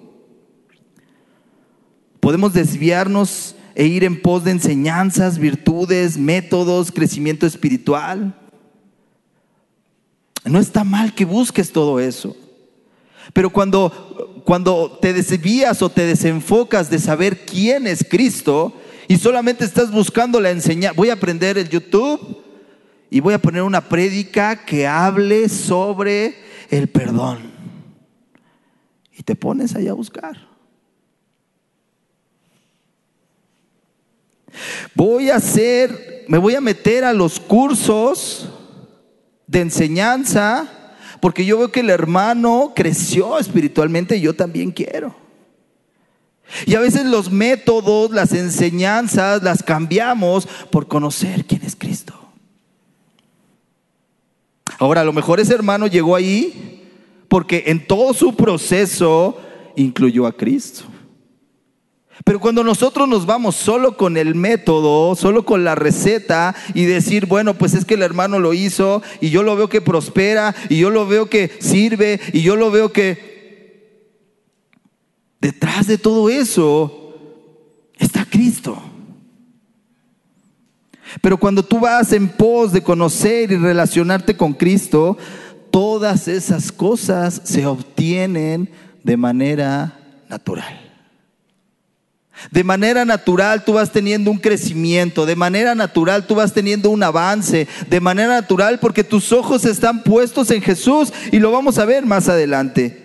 Podemos 2.21 2.53
desviarnos 2.53 3.55
e 3.75 3.85
ir 3.85 4.05
en 4.05 4.21
pos 4.21 4.45
de 4.45 4.51
enseñanzas, 4.51 5.37
virtudes, 5.37 6.17
métodos, 6.17 6.93
crecimiento 6.93 7.45
espiritual. 7.45 8.39
No 10.45 10.60
está 10.60 10.84
mal 10.84 11.13
que 11.13 11.25
busques 11.25 11.71
todo 11.71 11.99
eso. 11.99 12.36
Pero 13.32 13.49
cuando, 13.49 14.41
cuando 14.43 14.97
te 15.01 15.13
desvías 15.13 15.82
o 15.82 15.89
te 15.89 16.06
desenfocas 16.06 16.89
de 16.89 16.99
saber 16.99 17.45
quién 17.45 17.88
es 17.88 18.06
Cristo 18.08 18.73
y 19.08 19.17
solamente 19.17 19.63
estás 19.63 19.91
buscando 19.91 20.41
la 20.41 20.51
enseñanza, 20.51 20.95
voy 20.97 21.10
a 21.10 21.13
aprender 21.13 21.58
el 21.58 21.69
YouTube 21.69 22.43
y 23.10 23.21
voy 23.21 23.34
a 23.34 23.41
poner 23.41 23.62
una 23.62 23.88
prédica 23.88 24.65
que 24.65 24.88
hable 24.88 25.47
sobre 25.47 26.36
el 26.69 26.89
perdón. 26.89 27.53
Y 29.17 29.23
te 29.23 29.36
pones 29.36 29.75
ahí 29.75 29.88
a 29.88 29.93
buscar. 29.93 30.53
Voy 34.93 35.29
a 35.29 35.38
hacer, 35.38 36.25
me 36.27 36.38
voy 36.38 36.56
a 36.56 36.62
meter 36.62 37.06
a 37.06 37.13
los 37.13 37.39
cursos 37.39 38.49
de 39.53 39.61
enseñanza 39.61 40.67
porque 41.21 41.45
yo 41.45 41.57
veo 41.57 41.71
que 41.71 41.79
el 41.79 41.89
hermano 41.89 42.73
creció 42.75 43.39
espiritualmente 43.39 44.17
y 44.17 44.21
yo 44.21 44.35
también 44.35 44.71
quiero. 44.71 45.15
Y 46.65 46.75
a 46.75 46.81
veces 46.81 47.05
los 47.05 47.31
métodos, 47.31 48.11
las 48.11 48.33
enseñanzas 48.33 49.41
las 49.41 49.63
cambiamos 49.63 50.47
por 50.69 50.87
conocer 50.89 51.45
quién 51.45 51.63
es 51.63 51.77
Cristo. 51.77 52.13
Ahora, 54.79 55.01
a 55.01 55.05
lo 55.05 55.13
mejor 55.13 55.39
ese 55.39 55.53
hermano 55.53 55.87
llegó 55.87 56.15
ahí 56.15 56.83
porque 57.29 57.63
en 57.67 57.87
todo 57.87 58.13
su 58.13 58.35
proceso 58.35 59.39
incluyó 59.77 60.27
a 60.27 60.35
Cristo. 60.35 60.83
Pero 62.23 62.39
cuando 62.39 62.63
nosotros 62.63 63.08
nos 63.08 63.26
vamos 63.26 63.56
solo 63.56 63.97
con 63.97 64.17
el 64.17 64.36
método, 64.36 65.15
solo 65.15 65.45
con 65.45 65.63
la 65.63 65.76
receta 65.76 66.56
y 66.73 66.86
decir, 66.86 67.26
bueno, 67.26 67.56
pues 67.56 67.73
es 67.73 67.86
que 67.86 67.95
el 67.95 68.04
hermano 68.04 68.39
lo 68.39 68.54
hizo 68.54 69.02
y 69.19 69.30
yo 69.30 69.41
lo 69.41 69.56
veo 69.56 69.67
que 69.67 69.82
prospera 69.82 70.56
y 70.69 70.78
yo 70.78 70.89
lo 70.89 71.08
veo 71.08 71.28
que 71.30 71.52
sirve 71.60 72.19
y 72.32 72.41
yo 72.41 72.56
lo 72.56 72.69
veo 72.69 72.91
que 72.91 73.34
detrás 75.41 75.88
de 75.88 75.97
todo 75.97 76.30
eso 76.30 77.15
está 77.97 78.26
Cristo. 78.26 78.82
Pero 81.21 81.38
cuando 81.38 81.63
tú 81.63 81.80
vas 81.80 82.13
en 82.13 82.30
pos 82.30 82.71
de 82.71 82.84
conocer 82.84 83.52
y 83.52 83.58
relacionarte 83.58 84.38
con 84.38 84.54
Cristo, 84.54 85.17
todas 85.71 86.28
esas 86.28 86.71
cosas 86.71 87.41
se 87.43 87.65
obtienen 87.65 88.69
de 89.04 89.17
manera 89.17 89.99
natural. 90.30 90.82
De 92.51 92.63
manera 92.63 93.06
natural 93.06 93.63
tú 93.63 93.73
vas 93.73 93.91
teniendo 93.91 94.32
un 94.32 94.38
crecimiento, 94.38 95.25
de 95.25 95.36
manera 95.36 95.75
natural 95.75 96.27
tú 96.27 96.36
vas 96.36 96.53
teniendo 96.53 96.89
un 96.89 97.03
avance, 97.03 97.67
de 97.89 97.99
manera 97.99 98.29
natural 98.29 98.79
porque 98.79 99.03
tus 99.03 99.32
ojos 99.32 99.65
están 99.65 100.03
puestos 100.03 100.51
en 100.51 100.62
Jesús 100.62 101.12
y 101.32 101.39
lo 101.39 101.51
vamos 101.51 101.77
a 101.77 101.86
ver 101.86 102.06
más 102.06 102.29
adelante. 102.29 103.03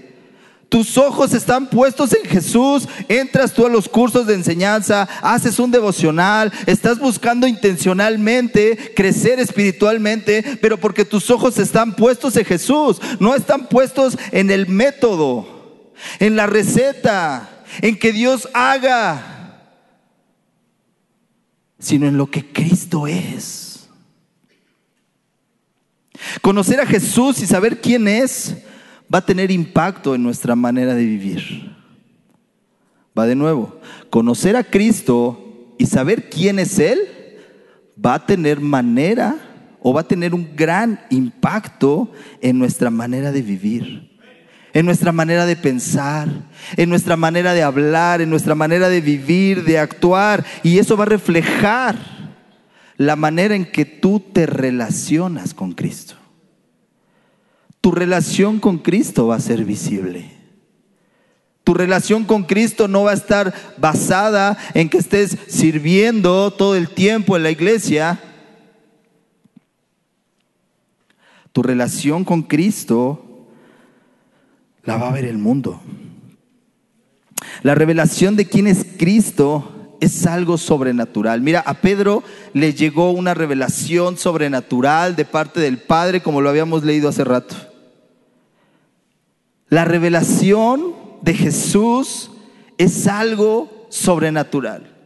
Tus 0.69 0.99
ojos 0.99 1.33
están 1.33 1.69
puestos 1.69 2.13
en 2.13 2.29
Jesús, 2.29 2.87
entras 3.09 3.55
tú 3.55 3.65
a 3.65 3.71
los 3.71 3.89
cursos 3.89 4.27
de 4.27 4.35
enseñanza, 4.35 5.09
haces 5.23 5.59
un 5.59 5.71
devocional, 5.71 6.53
estás 6.67 6.99
buscando 6.99 7.47
intencionalmente 7.47 8.93
crecer 8.95 9.41
espiritualmente, 9.41 10.59
pero 10.61 10.77
porque 10.77 11.07
tus 11.07 11.31
ojos 11.31 11.57
están 11.59 11.97
puestos 11.97 12.37
en 12.37 12.45
Jesús, 12.45 13.01
no 13.19 13.35
están 13.35 13.69
puestos 13.69 14.19
en 14.31 14.51
el 14.51 14.69
método, 14.69 15.49
en 16.19 16.37
la 16.37 16.47
receta, 16.47 17.58
en 17.81 17.99
que 17.99 18.13
Dios 18.13 18.49
haga, 18.55 19.63
sino 21.79 22.07
en 22.07 22.17
lo 22.17 22.31
que 22.31 22.53
Cristo 22.53 23.07
es. 23.07 23.89
Conocer 26.43 26.81
a 26.81 26.87
Jesús 26.87 27.41
y 27.41 27.47
saber 27.47 27.81
quién 27.81 28.09
es 28.09 28.57
va 29.13 29.19
a 29.19 29.27
tener 29.27 29.51
impacto 29.51 30.15
en 30.15 30.23
nuestra 30.23 30.57
manera 30.57 30.95
de 30.95 31.05
vivir. 31.05 31.77
Va 33.19 33.27
de 33.27 33.35
nuevo, 33.35 33.81
conocer 34.11 34.57
a 34.57 34.65
Cristo 34.65 35.75
y 35.79 35.87
saber 35.87 36.29
quién 36.29 36.59
es 36.59 36.79
Él 36.79 36.99
va 38.05 38.15
a 38.15 38.27
tener 38.27 38.61
manera 38.61 39.37
o 39.81 39.93
va 39.93 40.03
a 40.03 40.09
tener 40.09 40.35
un 40.35 40.55
gran 40.55 41.01
impacto 41.11 42.13
en 42.41 42.59
nuestra 42.59 42.91
manera 42.91 43.33
de 43.33 43.43
vivir, 43.43 44.08
en 44.73 44.87
nuestra 44.87 45.13
manera 45.13 45.47
de 45.47 45.57
pensar, 45.57 46.29
en 46.77 46.89
nuestra 46.89 47.17
manera 47.17 47.55
de 47.55 47.63
hablar, 47.63 48.21
en 48.21 48.31
nuestra 48.31 48.55
manera 48.55 48.89
de 48.89 49.01
vivir, 49.01 49.65
de 49.65 49.79
actuar. 49.79 50.45
Y 50.63 50.79
eso 50.79 50.97
va 50.97 51.05
a 51.05 51.09
reflejar 51.09 51.97
la 52.97 53.17
manera 53.17 53.55
en 53.55 53.65
que 53.65 53.85
tú 53.85 54.21
te 54.21 54.47
relacionas 54.47 55.55
con 55.55 55.73
Cristo 55.73 56.19
tu 57.81 57.93
relación 57.93 58.61
con 58.61 58.79
Cristo 58.79 59.29
va 59.29 59.37
a 59.37 59.41
ser 59.41 59.65
visible. 59.65 60.31
Tu 61.65 61.75
relación 61.75 62.25
con 62.25 62.45
Cristo 62.45 62.89
no 62.89 63.05
va 63.05 63.13
a 63.13 63.15
estar 63.15 63.55
basada 63.79 64.59
en 64.75 64.89
que 64.89 64.99
estés 64.99 65.37
sirviendo 65.49 66.51
todo 66.51 66.75
el 66.77 66.89
tiempo 66.89 67.37
en 67.37 67.43
la 67.43 67.51
iglesia. 67.51 68.21
Tu 71.53 71.63
relación 71.63 72.25
con 72.25 72.43
Cristo 72.43 73.25
la 74.89 74.97
va 74.97 75.09
a 75.09 75.13
ver 75.13 75.27
el 75.27 75.37
mundo. 75.37 75.83
La 77.63 77.75
revelación 77.75 78.37
de 78.37 78.47
quién 78.47 78.67
es 78.67 78.87
Cristo 78.97 79.97
es 80.01 80.25
algo 80.27 80.57
sobrenatural. 80.57 81.43
Mira, 81.43 81.61
a 81.61 81.75
Pedro 81.75 82.23
le 82.55 82.73
llegó 82.73 83.11
una 83.11 83.35
revelación 83.35 84.17
sobrenatural 84.17 85.15
de 85.15 85.27
parte 85.27 85.61
del 85.61 85.77
Padre, 85.77 86.23
como 86.23 86.41
lo 86.41 86.49
habíamos 86.49 86.85
leído 86.85 87.11
hace 87.11 87.23
rato. 87.23 87.55
La 89.69 89.85
revelación 89.85 90.95
de 91.21 91.35
Jesús 91.35 92.31
es 92.79 93.07
algo 93.07 93.89
sobrenatural. 93.91 94.97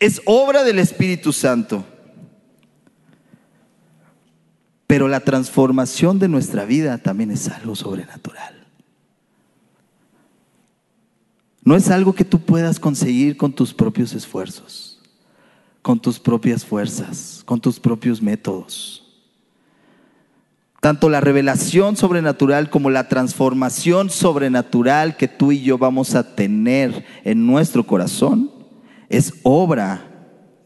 Es 0.00 0.20
obra 0.26 0.64
del 0.64 0.78
Espíritu 0.78 1.32
Santo. 1.32 1.82
Pero 4.86 5.08
la 5.08 5.20
transformación 5.20 6.18
de 6.18 6.28
nuestra 6.28 6.66
vida 6.66 6.98
también 6.98 7.30
es 7.30 7.48
algo 7.48 7.74
sobrenatural. 7.74 8.59
No 11.62 11.76
es 11.76 11.90
algo 11.90 12.14
que 12.14 12.24
tú 12.24 12.40
puedas 12.40 12.80
conseguir 12.80 13.36
con 13.36 13.52
tus 13.52 13.74
propios 13.74 14.14
esfuerzos, 14.14 14.98
con 15.82 16.00
tus 16.00 16.18
propias 16.18 16.64
fuerzas, 16.64 17.42
con 17.44 17.60
tus 17.60 17.78
propios 17.78 18.22
métodos. 18.22 19.06
Tanto 20.80 21.10
la 21.10 21.20
revelación 21.20 21.96
sobrenatural 21.96 22.70
como 22.70 22.88
la 22.88 23.08
transformación 23.08 24.08
sobrenatural 24.08 25.18
que 25.18 25.28
tú 25.28 25.52
y 25.52 25.60
yo 25.60 25.76
vamos 25.76 26.14
a 26.14 26.34
tener 26.34 27.04
en 27.24 27.46
nuestro 27.46 27.86
corazón 27.86 28.50
es 29.10 29.34
obra 29.42 30.06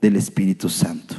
del 0.00 0.14
Espíritu 0.14 0.68
Santo. 0.68 1.16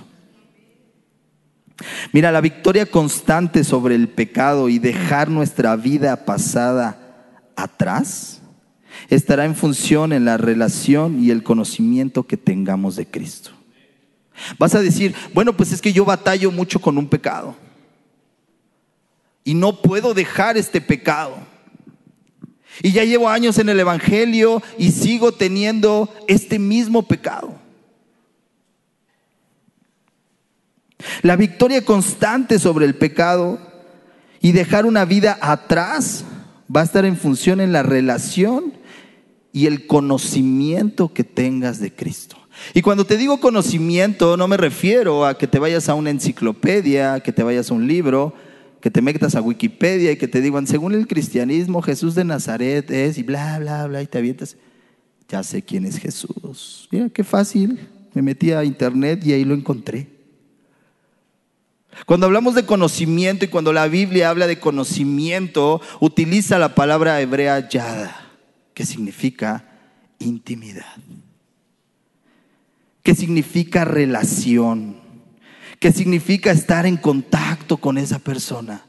Mira, 2.14 2.32
la 2.32 2.40
victoria 2.40 2.86
constante 2.86 3.66
sobre 3.66 3.96
el 3.96 4.08
pecado 4.08 4.70
y 4.70 4.80
dejar 4.80 5.30
nuestra 5.30 5.76
vida 5.76 6.24
pasada 6.24 7.42
atrás 7.58 8.35
estará 9.10 9.46
en 9.46 9.56
función 9.56 10.13
en 10.13 10.26
la 10.26 10.38
relación 10.38 11.24
y 11.24 11.32
el 11.32 11.44
conocimiento 11.44 12.24
que 12.24 12.38
tengamos 12.38 12.96
de 12.96 13.06
Cristo. 13.06 13.52
Vas 14.58 14.76
a 14.76 14.82
decir, 14.82 15.15
bueno, 15.34 15.56
pues 15.56 15.72
es 15.72 15.82
que 15.82 15.94
yo 15.94 16.06
batallo 16.06 16.52
mucho 16.52 16.80
con 16.80 16.98
un 16.98 17.08
pecado 17.08 17.56
y 19.44 19.54
no 19.54 19.82
puedo 19.82 20.13
dejar 20.13 20.58
este 20.58 20.82
pecado. 20.82 21.38
Y 22.82 22.91
ya 22.91 23.06
llevo 23.06 23.30
años 23.30 23.58
en 23.58 23.70
el 23.70 23.80
Evangelio 23.80 24.62
y 24.78 24.91
sigo 24.91 25.32
teniendo 25.32 26.13
este 26.28 26.60
mismo 26.60 27.04
pecado. 27.04 27.58
La 31.22 31.36
victoria 31.36 31.86
constante 31.86 32.60
sobre 32.60 32.86
el 32.86 32.96
pecado 32.96 33.60
y 34.41 34.52
dejar 34.52 34.86
una 34.86 35.06
vida 35.06 35.38
atrás 35.41 36.26
va 36.74 36.82
a 36.82 36.84
estar 36.84 37.06
en 37.06 37.15
función 37.15 37.62
en 37.62 37.72
la 37.72 37.84
relación 37.84 38.74
y 39.56 39.68
el 39.68 39.88
conocimiento 39.88 41.13
que 41.13 41.24
tengas 41.24 41.80
de 41.80 41.89
Cristo. 41.89 42.36
Y 42.74 42.82
cuando 42.82 43.06
te 43.06 43.15
digo 43.15 43.39
conocimiento, 43.39 44.36
no 44.36 44.50
me 44.50 44.58
refiero 44.58 45.26
a 45.26 45.38
que 45.38 45.48
te 45.48 45.60
vayas 45.60 45.88
a 45.88 45.94
una 45.94 46.10
enciclopedia, 46.10 47.22
que 47.22 47.32
te 47.32 47.41
vayas 47.41 47.72
a 47.72 47.74
un 47.74 47.88
libro, 47.88 48.34
que 48.82 48.91
te 48.91 49.02
metas 49.02 49.34
a 49.34 49.41
Wikipedia 49.41 50.12
y 50.12 50.18
que 50.18 50.28
te 50.28 50.41
digan, 50.41 50.68
según 50.68 50.94
el 50.94 51.08
cristianismo, 51.08 51.82
Jesús 51.82 52.15
de 52.15 52.26
Nazaret 52.26 52.91
es 52.91 53.18
y 53.18 53.24
bla, 53.24 53.58
bla, 53.60 53.88
bla, 53.88 54.02
y 54.02 54.08
te 54.08 54.18
avientas. 54.18 54.58
Ya 55.30 55.41
sé 55.41 55.62
quién 55.62 55.86
es 55.86 56.00
Jesús. 56.00 56.89
Mira, 56.91 57.08
qué 57.08 57.24
fácil. 57.24 57.80
Me 58.13 58.22
metí 58.22 58.52
a 58.52 58.65
internet 58.65 59.26
y 59.26 59.32
ahí 59.32 59.46
lo 59.46 59.54
encontré. 59.54 60.10
Cuando 62.06 62.26
hablamos 62.26 62.56
de 62.56 62.65
conocimiento 62.65 63.46
y 63.46 63.48
cuando 63.48 63.72
la 63.72 63.88
Biblia 63.88 64.30
habla 64.30 64.48
de 64.48 64.60
conocimiento, 64.60 65.80
utiliza 66.02 66.60
la 66.60 66.76
palabra 66.76 67.22
hebrea 67.22 67.70
yada, 67.70 68.25
que 68.76 68.86
significa 68.86 69.66
intimidad, 70.20 70.96
que 73.02 73.16
significa 73.16 73.86
relación 73.86 75.04
que 75.80 75.92
significa 75.92 76.52
estar 76.52 76.86
en 76.86 76.98
contacto 76.98 77.78
con 77.78 77.98
esa 77.98 78.20
persona. 78.20 78.86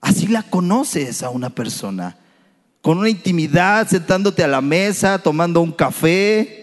Así 0.00 0.26
la 0.26 0.42
conoces 0.42 1.22
a 1.22 1.30
una 1.30 1.50
persona, 1.50 2.16
con 2.80 2.98
una 2.98 3.08
intimidad, 3.08 3.88
sentándote 3.88 4.42
a 4.42 4.48
la 4.48 4.60
mesa, 4.60 5.18
tomando 5.18 5.60
un 5.60 5.72
café, 5.72 6.61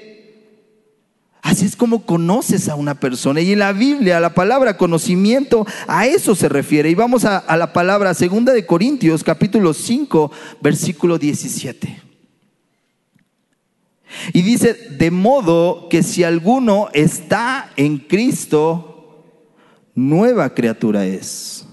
Así 1.42 1.66
es 1.66 1.76
como 1.76 2.06
conoces 2.06 2.68
a 2.68 2.76
una 2.76 3.00
persona. 3.00 3.42
Y 3.42 3.54
en 3.54 3.60
la 3.60 3.72
Biblia, 3.72 4.20
la 4.20 4.34
palabra 4.34 4.78
conocimiento, 4.78 5.66
a 5.88 6.06
eso 6.06 6.36
se 6.36 6.50
refiere. 6.50 6.90
Y 6.90 6.96
vamos 6.96 7.24
a, 7.26 7.56
la 7.56 7.72
palabra 7.72 8.14
segunda 8.14 8.52
de 8.54 8.66
Corintios, 8.66 9.24
capítulo 9.24 9.74
5, 9.74 10.32
versículo 10.62 11.18
17. 11.18 12.02
Y 14.34 14.42
dice, 14.42 14.74
de 14.74 15.12
modo 15.12 15.88
que 15.90 16.04
si 16.04 16.24
alguno 16.24 16.90
está 16.94 17.72
en 17.78 18.00
Cristo, 18.00 19.24
nueva 19.96 20.54
criatura 20.54 21.06
es. 21.06 21.66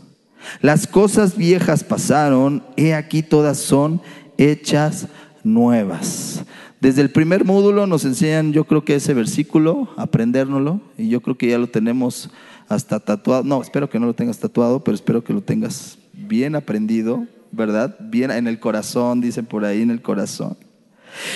Las 0.61 0.87
cosas 0.87 1.37
viejas 1.37 1.83
pasaron, 1.83 2.65
he 2.77 2.95
aquí 2.95 3.23
todas 3.23 3.59
son 3.59 4.01
hechas 4.39 5.09
nuevas. 5.43 6.45
Desde 6.81 7.01
el 7.01 7.11
primer 7.11 7.45
módulo 7.45 7.87
nos 7.87 8.05
enseñan, 8.05 8.53
yo 8.53 8.65
creo 8.65 8.85
que 8.85 8.97
ese 8.97 9.15
versículo, 9.15 9.89
aprendérnoslo, 9.97 10.81
y 10.99 11.09
yo 11.09 11.21
creo 11.21 11.39
que 11.39 11.49
ya 11.49 11.59
lo 11.59 11.69
tenemos 11.69 12.31
hasta 12.69 13.01
tatuado. 13.01 13.45
No, 13.45 13.63
espero 13.63 13.89
que 13.89 13.99
no 13.99 14.07
lo 14.07 14.15
tengas 14.15 14.39
tatuado, 14.39 14.85
pero 14.85 14.95
espero 14.95 15.25
que 15.25 15.33
lo 15.33 15.41
tengas 15.41 15.99
bien 16.13 16.55
aprendido, 16.55 17.27
¿verdad? 17.51 17.97
Bien 18.01 18.31
en 18.31 18.47
el 18.47 18.61
corazón, 18.61 19.21
dicen 19.21 19.47
por 19.47 19.65
ahí 19.65 19.83
en 19.83 19.91
el 19.91 20.03
corazón. 20.03 20.57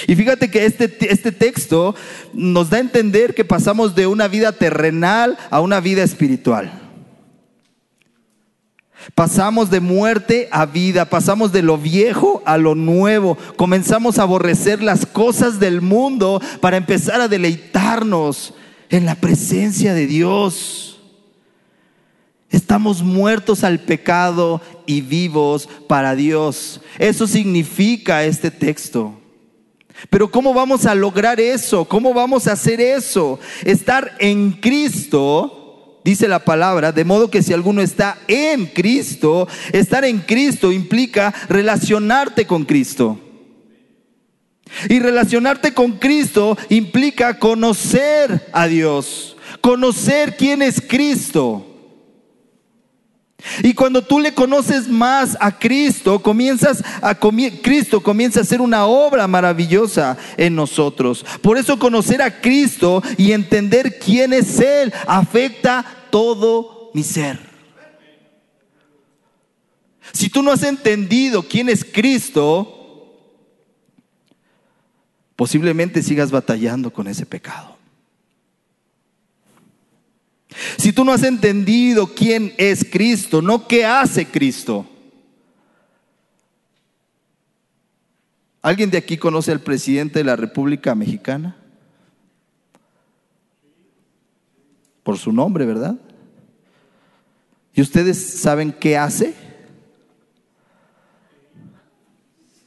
Y 0.06 0.14
fíjate 0.14 0.50
que 0.50 0.66
este, 0.66 0.90
este 1.10 1.32
texto 1.32 1.94
nos 2.34 2.68
da 2.68 2.76
a 2.76 2.80
entender 2.80 3.34
que 3.34 3.44
pasamos 3.44 3.94
de 3.94 4.06
una 4.06 4.28
vida 4.28 4.52
terrenal 4.52 5.38
a 5.50 5.60
una 5.60 5.80
vida 5.80 6.02
espiritual. 6.02 6.79
Pasamos 9.14 9.70
de 9.70 9.80
muerte 9.80 10.48
a 10.50 10.66
vida, 10.66 11.06
pasamos 11.06 11.52
de 11.52 11.62
lo 11.62 11.78
viejo 11.78 12.42
a 12.44 12.58
lo 12.58 12.74
nuevo, 12.74 13.38
comenzamos 13.56 14.18
a 14.18 14.22
aborrecer 14.22 14.82
las 14.82 15.06
cosas 15.06 15.58
del 15.58 15.80
mundo 15.80 16.40
para 16.60 16.76
empezar 16.76 17.20
a 17.20 17.28
deleitarnos 17.28 18.54
en 18.90 19.06
la 19.06 19.14
presencia 19.14 19.94
de 19.94 20.06
Dios. 20.06 21.00
Estamos 22.50 23.02
muertos 23.02 23.62
al 23.64 23.78
pecado 23.78 24.60
y 24.84 25.00
vivos 25.00 25.68
para 25.86 26.14
Dios. 26.14 26.80
Eso 26.98 27.26
significa 27.26 28.24
este 28.24 28.50
texto. 28.50 29.20
Pero 30.08 30.30
¿cómo 30.30 30.52
vamos 30.52 30.86
a 30.86 30.94
lograr 30.94 31.40
eso? 31.40 31.84
¿Cómo 31.84 32.12
vamos 32.12 32.46
a 32.46 32.52
hacer 32.52 32.80
eso? 32.80 33.38
Estar 33.64 34.16
en 34.18 34.52
Cristo 34.52 35.59
dice 36.04 36.28
la 36.28 36.40
palabra, 36.40 36.92
de 36.92 37.04
modo 37.04 37.30
que 37.30 37.42
si 37.42 37.52
alguno 37.52 37.82
está 37.82 38.18
en 38.28 38.66
Cristo, 38.66 39.48
estar 39.72 40.04
en 40.04 40.20
Cristo 40.20 40.72
implica 40.72 41.34
relacionarte 41.48 42.46
con 42.46 42.64
Cristo. 42.64 43.18
Y 44.88 45.00
relacionarte 45.00 45.74
con 45.74 45.98
Cristo 45.98 46.56
implica 46.68 47.38
conocer 47.38 48.48
a 48.52 48.68
Dios, 48.68 49.36
conocer 49.60 50.36
quién 50.36 50.62
es 50.62 50.80
Cristo. 50.80 51.69
Y 53.62 53.74
cuando 53.74 54.02
tú 54.02 54.20
le 54.20 54.34
conoces 54.34 54.88
más 54.88 55.36
a 55.40 55.58
Cristo, 55.58 56.22
comienzas 56.22 56.82
a 57.02 57.14
Cristo 57.14 58.02
comienza 58.02 58.40
a 58.40 58.42
hacer 58.42 58.60
una 58.60 58.86
obra 58.86 59.26
maravillosa 59.26 60.16
en 60.36 60.54
nosotros. 60.54 61.24
Por 61.42 61.58
eso 61.58 61.78
conocer 61.78 62.22
a 62.22 62.40
Cristo 62.40 63.02
y 63.16 63.32
entender 63.32 63.98
quién 63.98 64.32
es 64.32 64.60
él 64.60 64.92
afecta 65.06 65.84
todo 66.10 66.90
mi 66.94 67.02
ser. 67.02 67.50
Si 70.12 70.28
tú 70.28 70.42
no 70.42 70.52
has 70.52 70.62
entendido 70.62 71.42
quién 71.42 71.68
es 71.68 71.84
Cristo, 71.84 73.16
posiblemente 75.36 76.02
sigas 76.02 76.30
batallando 76.30 76.92
con 76.92 77.06
ese 77.06 77.24
pecado. 77.26 77.79
Si 80.78 80.92
tú 80.92 81.04
no 81.04 81.12
has 81.12 81.22
entendido 81.22 82.14
quién 82.14 82.54
es 82.58 82.84
Cristo, 82.84 83.40
no 83.40 83.66
qué 83.68 83.84
hace 83.84 84.26
Cristo. 84.26 84.86
¿Alguien 88.62 88.90
de 88.90 88.98
aquí 88.98 89.16
conoce 89.16 89.52
al 89.52 89.60
presidente 89.60 90.18
de 90.18 90.24
la 90.24 90.36
República 90.36 90.94
Mexicana? 90.94 91.56
Por 95.02 95.16
su 95.16 95.32
nombre, 95.32 95.64
¿verdad? 95.64 95.96
¿Y 97.72 97.80
ustedes 97.80 98.18
saben 98.18 98.72
qué 98.72 98.98
hace? 98.98 99.34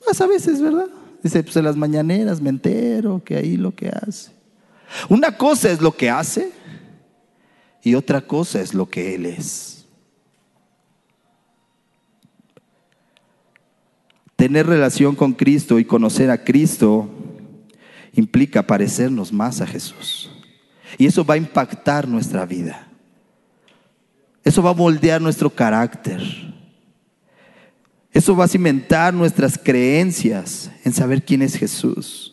Más 0.08 0.20
a 0.20 0.26
veces, 0.26 0.62
¿verdad? 0.62 0.88
Dice, 1.22 1.44
pues 1.44 1.56
en 1.56 1.66
las 1.66 1.76
mañaneras 1.76 2.42
me 2.42 2.50
entero 2.50 3.22
que 3.24 3.36
ahí 3.38 3.56
lo 3.56 3.76
que 3.76 3.90
hace. 3.90 4.32
Una 5.10 5.38
cosa 5.38 5.72
es 5.72 5.82
lo 5.82 5.96
que 5.96 6.10
hace 6.10 6.52
y 7.84 7.96
otra 7.96 8.22
cosa 8.22 8.62
es 8.62 8.74
lo 8.74 8.90
que 8.90 9.14
Él 9.14 9.26
es. 9.26 9.86
Tener 14.38 14.66
relación 14.66 15.16
con 15.16 15.34
Cristo 15.34 15.80
y 15.80 15.86
conocer 15.86 16.32
a 16.32 16.44
Cristo 16.44 17.10
implica 18.14 18.66
parecernos 18.66 19.32
más 19.32 19.62
a 19.62 19.68
Jesús. 19.68 20.32
Y 20.98 21.06
eso 21.06 21.26
va 21.26 21.36
a 21.36 21.38
impactar 21.38 22.08
nuestra 22.08 22.46
vida. 22.46 22.88
Eso 24.44 24.62
va 24.62 24.72
a 24.72 24.76
moldear 24.76 25.22
nuestro 25.22 25.50
carácter. 25.50 26.22
Eso 28.12 28.36
va 28.36 28.46
a 28.46 28.50
cimentar 28.50 29.14
nuestras 29.14 29.58
creencias 29.58 30.72
en 30.84 30.94
saber 30.94 31.24
quién 31.24 31.42
es 31.42 31.56
Jesús. 31.56 32.33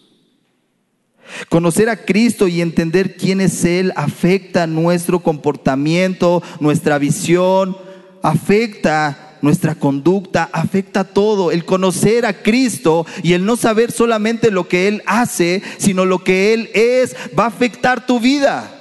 Conocer 1.48 1.88
a 1.88 1.96
Cristo 1.96 2.48
y 2.48 2.60
entender 2.60 3.16
quién 3.16 3.40
es 3.40 3.64
Él 3.64 3.92
afecta 3.96 4.66
nuestro 4.66 5.20
comportamiento, 5.20 6.42
nuestra 6.60 6.98
visión, 6.98 7.76
afecta 8.22 9.30
nuestra 9.42 9.74
conducta, 9.74 10.48
afecta 10.52 11.04
todo. 11.04 11.50
El 11.50 11.64
conocer 11.64 12.26
a 12.26 12.42
Cristo 12.42 13.06
y 13.22 13.32
el 13.32 13.44
no 13.44 13.56
saber 13.56 13.92
solamente 13.92 14.50
lo 14.50 14.68
que 14.68 14.88
Él 14.88 15.02
hace, 15.06 15.62
sino 15.78 16.04
lo 16.04 16.22
que 16.22 16.52
Él 16.52 16.70
es, 16.74 17.16
va 17.38 17.44
a 17.44 17.48
afectar 17.48 18.06
tu 18.06 18.20
vida. 18.20 18.76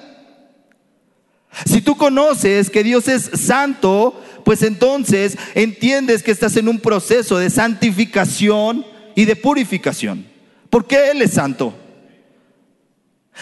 Si 1.66 1.82
tú 1.82 1.98
conoces 1.98 2.70
que 2.70 2.84
Dios 2.84 3.08
es 3.08 3.30
santo, 3.34 4.22
pues 4.46 4.62
entonces 4.62 5.38
entiendes 5.56 6.24
que 6.24 6.32
estás 6.32 6.56
en 6.58 6.68
un 6.68 6.80
proceso 6.80 7.38
de 7.38 7.50
santificación 7.50 8.86
y 9.16 9.26
de 9.26 9.36
purificación. 9.36 10.26
Porque 10.70 11.12
Él 11.12 11.22
es 11.22 11.32
santo. 11.32 11.74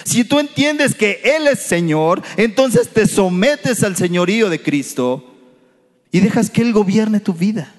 Si 0.03 0.23
tú 0.23 0.39
entiendes 0.39 0.95
que 0.95 1.21
Él 1.23 1.47
es 1.47 1.59
Señor, 1.59 2.21
entonces 2.37 2.89
te 2.89 3.07
sometes 3.07 3.83
al 3.83 3.95
señorío 3.95 4.49
de 4.49 4.61
Cristo 4.61 5.35
y 6.11 6.19
dejas 6.19 6.49
que 6.49 6.61
Él 6.61 6.73
gobierne 6.73 7.19
tu 7.19 7.33
vida. 7.33 7.73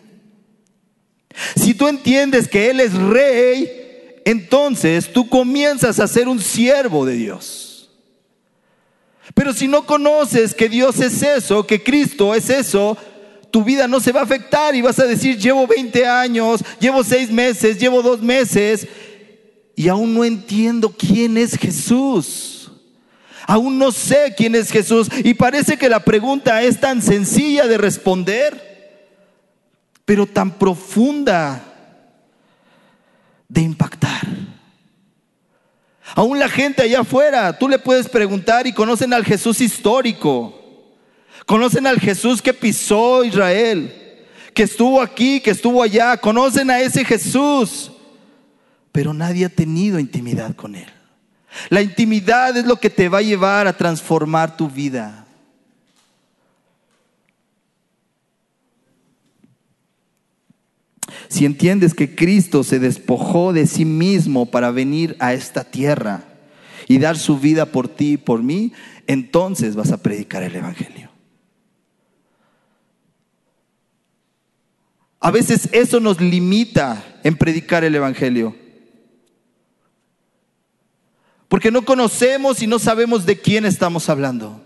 Si 1.56 1.74
tú 1.74 1.88
entiendes 1.88 2.48
que 2.48 2.70
Él 2.70 2.80
es 2.80 2.94
rey, 2.94 3.70
entonces 4.24 5.12
tú 5.12 5.28
comienzas 5.28 6.00
a 6.00 6.08
ser 6.08 6.28
un 6.28 6.40
siervo 6.40 7.06
de 7.06 7.14
Dios. 7.14 7.90
Pero 9.34 9.52
si 9.52 9.68
no 9.68 9.86
conoces 9.86 10.54
que 10.54 10.68
Dios 10.68 11.00
es 11.00 11.22
eso, 11.22 11.66
que 11.66 11.82
Cristo 11.82 12.34
es 12.34 12.50
eso, 12.50 12.96
tu 13.50 13.62
vida 13.62 13.86
no 13.86 14.00
se 14.00 14.12
va 14.12 14.20
a 14.20 14.24
afectar 14.24 14.74
y 14.74 14.82
vas 14.82 14.98
a 14.98 15.06
decir, 15.06 15.38
llevo 15.38 15.66
20 15.66 16.06
años, 16.06 16.64
llevo 16.80 17.04
6 17.04 17.30
meses, 17.30 17.78
llevo 17.78 18.02
2 18.02 18.20
meses 18.20 18.86
y 19.78 19.88
aún 19.88 20.12
no 20.12 20.24
entiendo 20.24 20.90
quién 20.90 21.38
es 21.38 21.56
Jesús. 21.56 22.68
Aún 23.46 23.78
no 23.78 23.92
sé 23.92 24.34
quién 24.36 24.56
es 24.56 24.72
Jesús. 24.72 25.06
Y 25.22 25.34
parece 25.34 25.76
que 25.76 25.88
la 25.88 26.00
pregunta 26.00 26.60
es 26.64 26.80
tan 26.80 27.00
sencilla 27.00 27.64
de 27.68 27.78
responder, 27.78 29.06
pero 30.04 30.26
tan 30.26 30.50
profunda 30.50 31.62
de 33.46 33.60
impactar. 33.60 34.26
Aún 36.16 36.40
la 36.40 36.48
gente 36.48 36.82
allá 36.82 37.02
afuera, 37.02 37.56
tú 37.56 37.68
le 37.68 37.78
puedes 37.78 38.08
preguntar 38.08 38.66
y 38.66 38.72
conocen 38.72 39.12
al 39.12 39.24
Jesús 39.24 39.60
histórico. 39.60 40.60
Conocen 41.46 41.86
al 41.86 42.00
Jesús 42.00 42.42
que 42.42 42.52
pisó 42.52 43.22
Israel, 43.22 44.26
que 44.52 44.64
estuvo 44.64 45.00
aquí, 45.00 45.38
que 45.38 45.52
estuvo 45.52 45.84
allá. 45.84 46.16
Conocen 46.16 46.68
a 46.68 46.80
ese 46.80 47.04
Jesús 47.04 47.92
pero 48.98 49.14
nadie 49.14 49.44
ha 49.44 49.48
tenido 49.48 50.00
intimidad 50.00 50.56
con 50.56 50.74
Él. 50.74 50.88
La 51.68 51.82
intimidad 51.82 52.56
es 52.56 52.66
lo 52.66 52.80
que 52.80 52.90
te 52.90 53.08
va 53.08 53.18
a 53.18 53.22
llevar 53.22 53.68
a 53.68 53.76
transformar 53.76 54.56
tu 54.56 54.68
vida. 54.68 55.24
Si 61.28 61.44
entiendes 61.44 61.94
que 61.94 62.16
Cristo 62.16 62.64
se 62.64 62.80
despojó 62.80 63.52
de 63.52 63.68
sí 63.68 63.84
mismo 63.84 64.46
para 64.46 64.72
venir 64.72 65.14
a 65.20 65.32
esta 65.32 65.62
tierra 65.62 66.24
y 66.88 66.98
dar 66.98 67.16
su 67.16 67.38
vida 67.38 67.66
por 67.66 67.86
ti 67.86 68.14
y 68.14 68.16
por 68.16 68.42
mí, 68.42 68.72
entonces 69.06 69.76
vas 69.76 69.92
a 69.92 70.02
predicar 70.02 70.42
el 70.42 70.56
Evangelio. 70.56 71.08
A 75.20 75.30
veces 75.30 75.68
eso 75.70 76.00
nos 76.00 76.20
limita 76.20 77.20
en 77.22 77.36
predicar 77.36 77.84
el 77.84 77.94
Evangelio. 77.94 78.66
Porque 81.48 81.70
no 81.70 81.82
conocemos 81.84 82.62
y 82.62 82.66
no 82.66 82.78
sabemos 82.78 83.24
de 83.24 83.40
quién 83.40 83.64
estamos 83.64 84.08
hablando. 84.08 84.62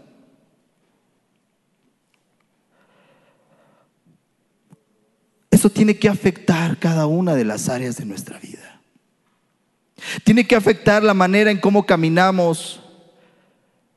Eso 5.50 5.70
tiene 5.70 5.96
que 5.96 6.08
afectar 6.08 6.78
cada 6.78 7.06
una 7.06 7.34
de 7.34 7.44
las 7.44 7.68
áreas 7.68 7.96
de 7.96 8.04
nuestra 8.04 8.38
vida. 8.40 8.80
Tiene 10.24 10.46
que 10.46 10.56
afectar 10.56 11.02
la 11.04 11.14
manera 11.14 11.50
en 11.50 11.60
cómo 11.60 11.86
caminamos, 11.86 12.80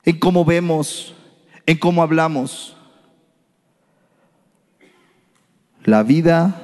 en 0.03 0.19
cómo 0.19 0.45
vemos, 0.45 1.15
en 1.65 1.77
cómo 1.77 2.03
hablamos. 2.03 2.77
La 5.83 6.03
vida 6.03 6.61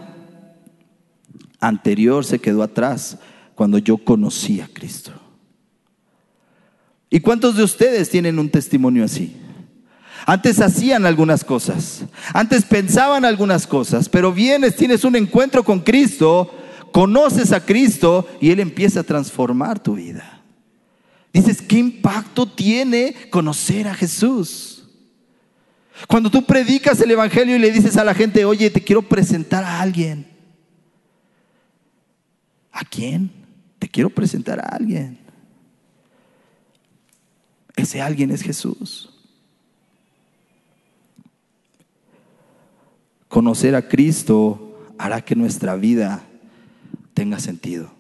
anterior 1.60 2.26
se 2.26 2.40
quedó 2.40 2.62
atrás 2.62 3.18
cuando 3.56 3.78
yo 3.78 3.98
conocí 3.98 4.62
a 4.62 4.68
Cristo. 4.68 5.21
¿Y 7.14 7.20
cuántos 7.20 7.58
de 7.58 7.64
ustedes 7.64 8.10
tienen 8.10 8.40
un 8.40 8.50
testimonio 8.50 9.04
así? 9.04 9.36
Antes 10.26 10.62
hacían 10.62 11.06
algunas 11.06 11.44
cosas, 11.44 12.06
antes 12.34 12.64
pensaban 12.64 13.26
algunas 13.26 13.68
cosas, 13.68 14.08
pero 14.08 14.32
vienes, 14.32 14.78
tienes 14.78 15.04
un 15.04 15.16
encuentro 15.18 15.64
con 15.64 15.82
Cristo, 15.82 16.56
conoces 16.92 17.52
a 17.52 17.66
Cristo 17.66 18.28
y 18.40 18.52
Él 18.52 18.62
empieza 18.62 19.02
a 19.02 19.04
transformar 19.04 19.80
tu 19.80 19.96
vida. 19.96 20.42
Dices, 21.34 21.62
¿qué 21.62 21.80
impacto 21.80 22.46
tiene 22.46 23.16
conocer 23.30 23.88
a 23.88 23.96
Jesús? 23.96 24.88
Cuando 26.08 26.30
tú 26.30 26.46
predicas 26.46 27.02
el 27.02 27.12
Evangelio 27.12 27.56
y 27.58 27.60
le 27.60 27.72
dices 27.72 27.98
a 27.98 28.06
la 28.06 28.14
gente, 28.14 28.46
oye, 28.46 28.70
te 28.70 28.82
quiero 28.82 29.02
presentar 29.02 29.64
a 29.64 29.82
alguien. 29.82 30.28
¿A 32.72 32.86
quién? 32.86 33.32
Te 33.80 33.90
quiero 33.90 34.10
presentar 34.10 34.60
a 34.60 34.70
alguien. 34.76 35.21
Ese 37.76 38.02
alguien 38.02 38.32
es 38.32 38.42
Jesús. 38.42 39.10
Conocer 43.28 43.76
a 43.76 43.88
Cristo 43.88 44.94
hará 44.98 45.22
que 45.22 45.36
nuestra 45.36 45.76
vida 45.76 46.24
tenga 47.14 47.40
sentido. 47.40 47.92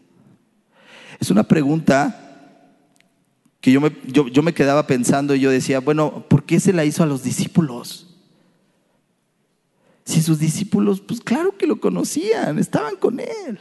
Es 1.20 1.32
una 1.32 1.44
pregunta 1.44 2.22
que 3.62 3.72
yo 3.72 3.80
me, 3.80 3.96
yo, 4.08 4.42
me 4.42 4.54
quedaba 4.54 4.88
pensando 4.88 5.36
y 5.36 5.40
yo 5.40 5.52
decía, 5.52 5.80
bueno, 5.80 6.26
¿por 6.28 6.44
qué 6.44 6.60
se 6.60 6.74
la 6.74 6.84
hizo 6.84 7.04
a 7.04 7.06
los 7.06 7.24
discípulos? 7.24 8.08
Si 10.04 10.22
sus 10.22 10.40
discípulos, 10.40 11.00
pues 11.00 11.22
claro 11.22 11.58
que 11.58 11.68
lo 11.68 11.80
conocían, 11.80 12.58
estaban 12.58 12.96
con 12.96 13.20
él. 13.20 13.60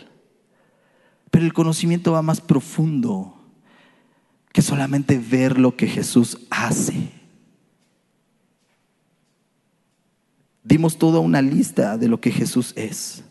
Pero 1.31 1.45
el 1.45 1.53
conocimiento 1.53 2.13
va 2.13 2.23
más 2.23 2.41
profundo 2.41 3.40
que 4.53 4.63
solamente 4.63 5.19
ver 5.19 5.59
lo 5.59 5.77
que 5.77 5.87
Jesús 5.87 6.39
hace. 6.51 7.11
Dimos 10.65 10.99
toda 10.99 11.21
una 11.21 11.43
lista 11.43 11.97
de 11.97 12.09
lo 12.09 12.21
que 12.21 12.31
Jesús 12.31 12.73
es. 12.77 13.25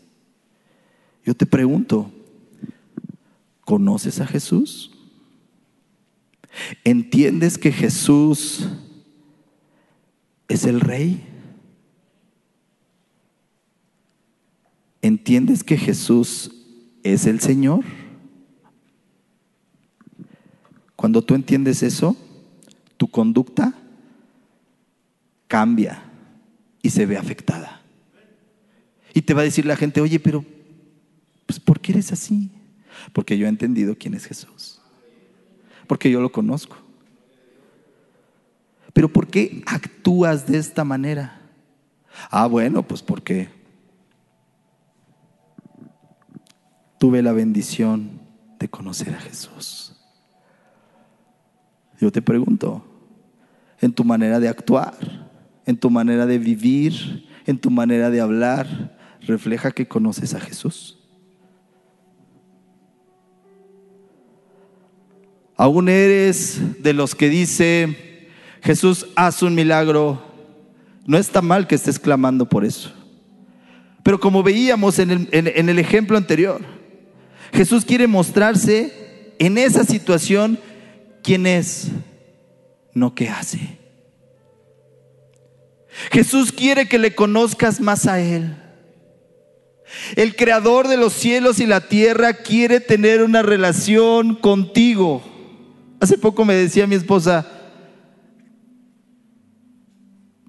Yo 1.24 1.34
te 1.34 1.46
pregunto, 1.46 2.10
¿conoces 3.62 4.20
a 4.20 4.26
Jesús? 4.26 4.92
¿Entiendes 6.84 7.58
que 7.58 7.72
Jesús 7.72 8.66
es 10.48 10.64
el 10.64 10.80
rey? 10.80 11.24
¿Entiendes 15.02 15.62
que 15.62 15.76
Jesús 15.76 16.50
es 17.02 17.26
el 17.26 17.40
Señor? 17.40 17.84
Cuando 21.00 21.22
tú 21.22 21.34
entiendes 21.34 21.82
eso, 21.82 22.14
tu 22.98 23.08
conducta 23.08 23.72
cambia 25.48 26.02
y 26.82 26.90
se 26.90 27.06
ve 27.06 27.16
afectada. 27.16 27.80
Y 29.14 29.22
te 29.22 29.32
va 29.32 29.40
a 29.40 29.44
decir 29.44 29.64
la 29.64 29.76
gente, 29.76 30.02
oye, 30.02 30.20
pero 30.20 30.44
pues, 31.46 31.58
¿por 31.58 31.80
qué 31.80 31.92
eres 31.92 32.12
así? 32.12 32.50
Porque 33.14 33.38
yo 33.38 33.46
he 33.46 33.48
entendido 33.48 33.96
quién 33.98 34.12
es 34.12 34.26
Jesús. 34.26 34.82
Porque 35.86 36.10
yo 36.10 36.20
lo 36.20 36.30
conozco. 36.30 36.76
Pero 38.92 39.10
¿por 39.10 39.28
qué 39.28 39.62
actúas 39.64 40.46
de 40.46 40.58
esta 40.58 40.84
manera? 40.84 41.40
Ah, 42.30 42.46
bueno, 42.46 42.82
pues 42.82 43.00
porque 43.00 43.48
tuve 46.98 47.22
la 47.22 47.32
bendición 47.32 48.20
de 48.58 48.68
conocer 48.68 49.14
a 49.14 49.20
Jesús. 49.20 49.89
Yo 52.00 52.10
te 52.10 52.22
pregunto, 52.22 52.82
en 53.80 53.92
tu 53.92 54.04
manera 54.04 54.40
de 54.40 54.48
actuar, 54.48 54.94
en 55.66 55.76
tu 55.76 55.90
manera 55.90 56.24
de 56.24 56.38
vivir, 56.38 57.28
en 57.46 57.58
tu 57.58 57.70
manera 57.70 58.08
de 58.08 58.20
hablar, 58.20 58.98
refleja 59.20 59.70
que 59.70 59.86
conoces 59.86 60.34
a 60.34 60.40
Jesús. 60.40 60.98
Aún 65.56 65.90
eres 65.90 66.82
de 66.82 66.94
los 66.94 67.14
que 67.14 67.28
dice, 67.28 68.30
Jesús, 68.62 69.06
haz 69.14 69.42
un 69.42 69.54
milagro. 69.54 70.24
No 71.06 71.18
está 71.18 71.42
mal 71.42 71.66
que 71.66 71.74
estés 71.74 71.98
clamando 71.98 72.48
por 72.48 72.64
eso. 72.64 72.94
Pero 74.02 74.18
como 74.18 74.42
veíamos 74.42 74.98
en 74.98 75.10
el, 75.10 75.28
en 75.32 75.68
el 75.68 75.78
ejemplo 75.78 76.16
anterior, 76.16 76.62
Jesús 77.52 77.84
quiere 77.84 78.06
mostrarse 78.06 79.34
en 79.38 79.58
esa 79.58 79.84
situación 79.84 80.58
quién 81.22 81.46
es, 81.46 81.88
no 82.94 83.14
qué 83.14 83.28
hace. 83.28 83.78
Jesús 86.10 86.52
quiere 86.52 86.88
que 86.88 86.98
le 86.98 87.14
conozcas 87.14 87.80
más 87.80 88.06
a 88.06 88.20
Él. 88.20 88.56
El 90.16 90.36
creador 90.36 90.88
de 90.88 90.96
los 90.96 91.12
cielos 91.12 91.58
y 91.60 91.66
la 91.66 91.88
tierra 91.88 92.32
quiere 92.34 92.80
tener 92.80 93.22
una 93.22 93.42
relación 93.42 94.36
contigo. 94.36 95.22
Hace 96.00 96.16
poco 96.16 96.44
me 96.44 96.54
decía 96.54 96.86
mi 96.86 96.94
esposa, 96.94 97.46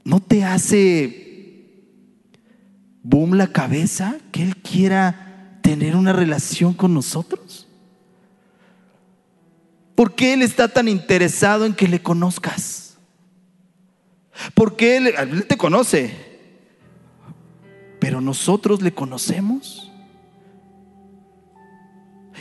¿no 0.04 0.20
te 0.20 0.44
hace 0.44 1.22
boom 3.04 3.34
la 3.34 3.48
cabeza 3.48 4.18
que 4.32 4.44
Él 4.44 4.58
quiera 4.58 5.60
tener 5.64 5.96
una 5.96 6.14
relación 6.14 6.74
con 6.74 6.94
nosotros? 6.94 7.68
¿Por 10.02 10.16
qué 10.16 10.34
Él 10.34 10.42
está 10.42 10.68
tan 10.68 10.88
interesado 10.88 11.64
en 11.64 11.76
que 11.76 11.88
le 11.88 12.02
conozcas? 12.02 12.98
Porque 14.56 14.98
él, 14.98 15.46
te 15.48 15.58
conoce, 15.58 16.12
pero 18.00 18.20
nosotros 18.20 18.82
le 18.82 18.96
conocemos. 18.96 19.92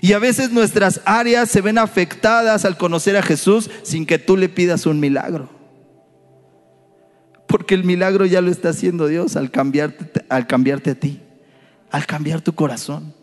Y 0.00 0.14
a 0.14 0.18
veces 0.18 0.52
nuestras 0.52 1.02
áreas 1.04 1.50
se 1.50 1.60
ven 1.60 1.76
afectadas 1.76 2.64
al 2.64 2.78
conocer 2.78 3.18
a 3.18 3.22
Jesús 3.22 3.68
sin 3.82 4.06
que 4.06 4.18
tú 4.18 4.38
le 4.38 4.48
pidas 4.48 4.86
un 4.86 4.98
milagro. 4.98 5.50
Porque 7.46 7.74
el 7.74 7.84
milagro 7.84 8.24
ya 8.24 8.40
lo 8.40 8.50
está 8.50 8.70
haciendo 8.70 9.06
Dios 9.06 9.36
al 9.36 9.52
al 10.30 10.46
cambiarte 10.46 10.90
a 10.92 10.94
ti, 10.94 11.20
al 11.90 12.06
cambiar 12.06 12.40
tu 12.40 12.54
corazón. 12.54 13.19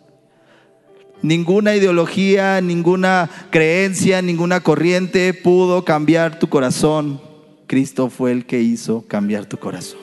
Ninguna 1.21 1.75
ideología, 1.75 2.61
ninguna 2.61 3.29
creencia, 3.49 4.21
ninguna 4.21 4.59
corriente 4.61 5.33
pudo 5.33 5.83
cambiar 5.83 6.39
tu 6.39 6.47
corazón. 6.47 7.19
Cristo 7.65 8.09
fue 8.09 8.31
el 8.31 8.45
que 8.45 8.61
hizo 8.61 9.05
cambiar 9.07 9.45
tu 9.45 9.57
corazón. 9.57 9.99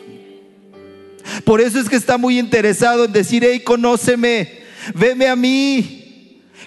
Por 1.44 1.60
eso 1.60 1.80
es 1.80 1.88
que 1.88 1.96
está 1.96 2.18
muy 2.18 2.38
interesado 2.38 3.04
en 3.04 3.12
decir, 3.12 3.44
hey, 3.46 3.60
conóceme, 3.60 4.50
veme 4.94 5.28
a 5.28 5.36
mí. 5.36 6.00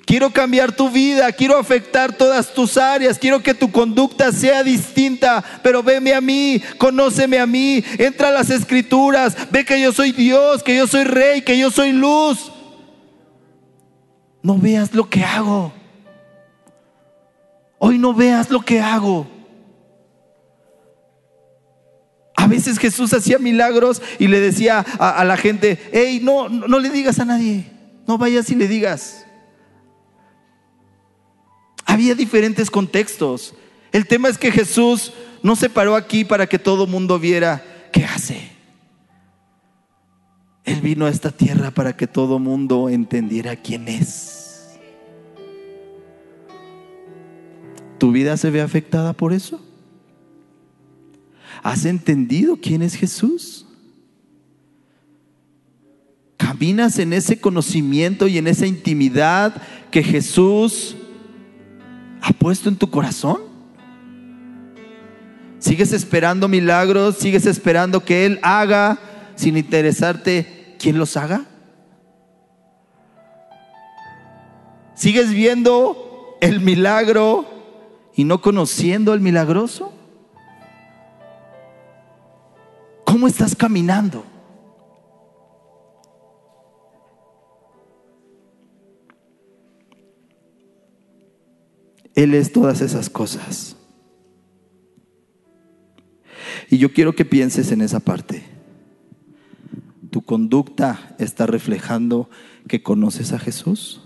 Quiero 0.05 0.31
cambiar 0.31 0.71
tu 0.71 0.89
vida, 0.89 1.29
quiero 1.33 1.57
afectar 1.57 2.15
todas 2.15 2.53
tus 2.53 2.77
áreas, 2.77 3.19
quiero 3.19 3.43
que 3.43 3.53
tu 3.53 3.69
conducta 3.69 4.31
sea 4.31 4.63
distinta, 4.63 5.43
pero 5.61 5.83
veme 5.83 6.13
a 6.13 6.21
mí, 6.21 6.61
conóceme 6.77 7.37
a 7.39 7.45
mí, 7.45 7.83
entra 7.97 8.29
a 8.29 8.31
las 8.31 8.49
escrituras, 8.49 9.35
ve 9.51 9.65
que 9.65 9.81
yo 9.81 9.91
soy 9.91 10.13
Dios, 10.13 10.63
que 10.63 10.77
yo 10.77 10.87
soy 10.87 11.03
rey, 11.03 11.41
que 11.41 11.57
yo 11.57 11.69
soy 11.71 11.91
luz. 11.91 12.53
No 14.47 14.57
veas 14.57 14.93
lo 14.93 15.09
que 15.09 15.25
hago. 15.25 15.73
Hoy 17.79 17.97
no 17.97 18.13
veas 18.13 18.49
lo 18.49 18.61
que 18.61 18.79
hago. 18.79 19.27
A 22.33 22.47
veces 22.47 22.79
Jesús 22.79 23.13
hacía 23.13 23.39
milagros 23.39 24.01
y 24.19 24.27
le 24.29 24.39
decía 24.39 24.85
a, 24.99 25.25
la 25.25 25.35
gente, 25.35 25.89
hey, 25.91 26.21
no, 26.23 26.47
no 26.47 26.79
le 26.79 26.89
digas 26.89 27.19
a 27.19 27.25
nadie, 27.25 27.69
no 28.07 28.17
vayas 28.17 28.49
y 28.49 28.55
le 28.55 28.69
digas. 28.69 29.25
Había 31.85 32.15
diferentes 32.15 32.71
contextos. 32.71 33.53
El 33.91 34.07
tema 34.07 34.29
es 34.29 34.37
que 34.37 34.53
Jesús 34.53 35.11
no 35.43 35.57
se 35.57 35.69
paró 35.69 35.93
aquí 35.93 36.23
para 36.23 36.47
que 36.47 36.57
todo 36.57 36.87
mundo 36.87 37.19
viera 37.19 37.65
qué 37.91 38.05
hace. 38.05 38.49
Él 40.63 40.79
vino 40.79 41.05
a 41.05 41.09
esta 41.09 41.31
tierra 41.31 41.71
para 41.71 41.97
que 41.97 42.07
todo 42.07 42.39
mundo 42.39 42.87
entendiera 42.87 43.57
quién 43.57 43.89
es. 43.89 44.36
¿Tu 47.97 48.11
vida 48.11 48.37
se 48.37 48.51
ve 48.51 48.61
afectada 48.61 49.13
por 49.13 49.33
eso? 49.33 49.59
¿Has 51.63 51.85
entendido 51.85 52.57
quién 52.61 52.81
es 52.81 52.95
Jesús? 52.95 53.65
¿Caminas 56.37 56.99
en 56.99 57.13
ese 57.13 57.39
conocimiento 57.39 58.27
y 58.27 58.37
en 58.37 58.47
esa 58.47 58.67
intimidad 58.67 59.61
que 59.89 60.03
Jesús 60.03 60.95
ha 62.21 62.31
puesto 62.33 62.69
en 62.69 62.75
tu 62.75 62.89
corazón? 62.89 63.41
¿Sigues 65.59 65.91
esperando 65.91 66.47
milagros? 66.47 67.17
¿Sigues 67.17 67.47
esperando 67.47 68.05
que 68.05 68.25
Él 68.25 68.39
haga 68.43 68.99
sin 69.35 69.57
interesarte 69.57 70.75
quién 70.79 70.99
los 70.99 71.17
haga? 71.17 71.45
¿Sigues 74.93 75.31
viendo 75.31 76.37
el 76.41 76.59
milagro 76.59 77.56
y 78.17 78.23
no 78.23 78.41
conociendo 78.41 79.13
el 79.13 79.21
milagroso? 79.21 79.93
¿Cómo 83.05 83.27
estás 83.27 83.55
caminando? 83.55 84.25
Él 92.15 92.33
es 92.33 92.51
todas 92.51 92.81
esas 92.81 93.11
cosas. 93.11 93.75
Y 96.71 96.79
yo 96.79 96.91
quiero 96.91 97.13
que 97.13 97.23
pienses 97.23 97.71
en 97.71 97.81
esa 97.81 97.99
parte. 97.99 98.43
¿Tu 100.09 100.23
conducta 100.23 101.15
está 101.19 101.45
reflejando 101.45 102.31
que 102.67 102.81
conoces 102.81 103.31
a 103.31 103.37
Jesús? 103.37 104.01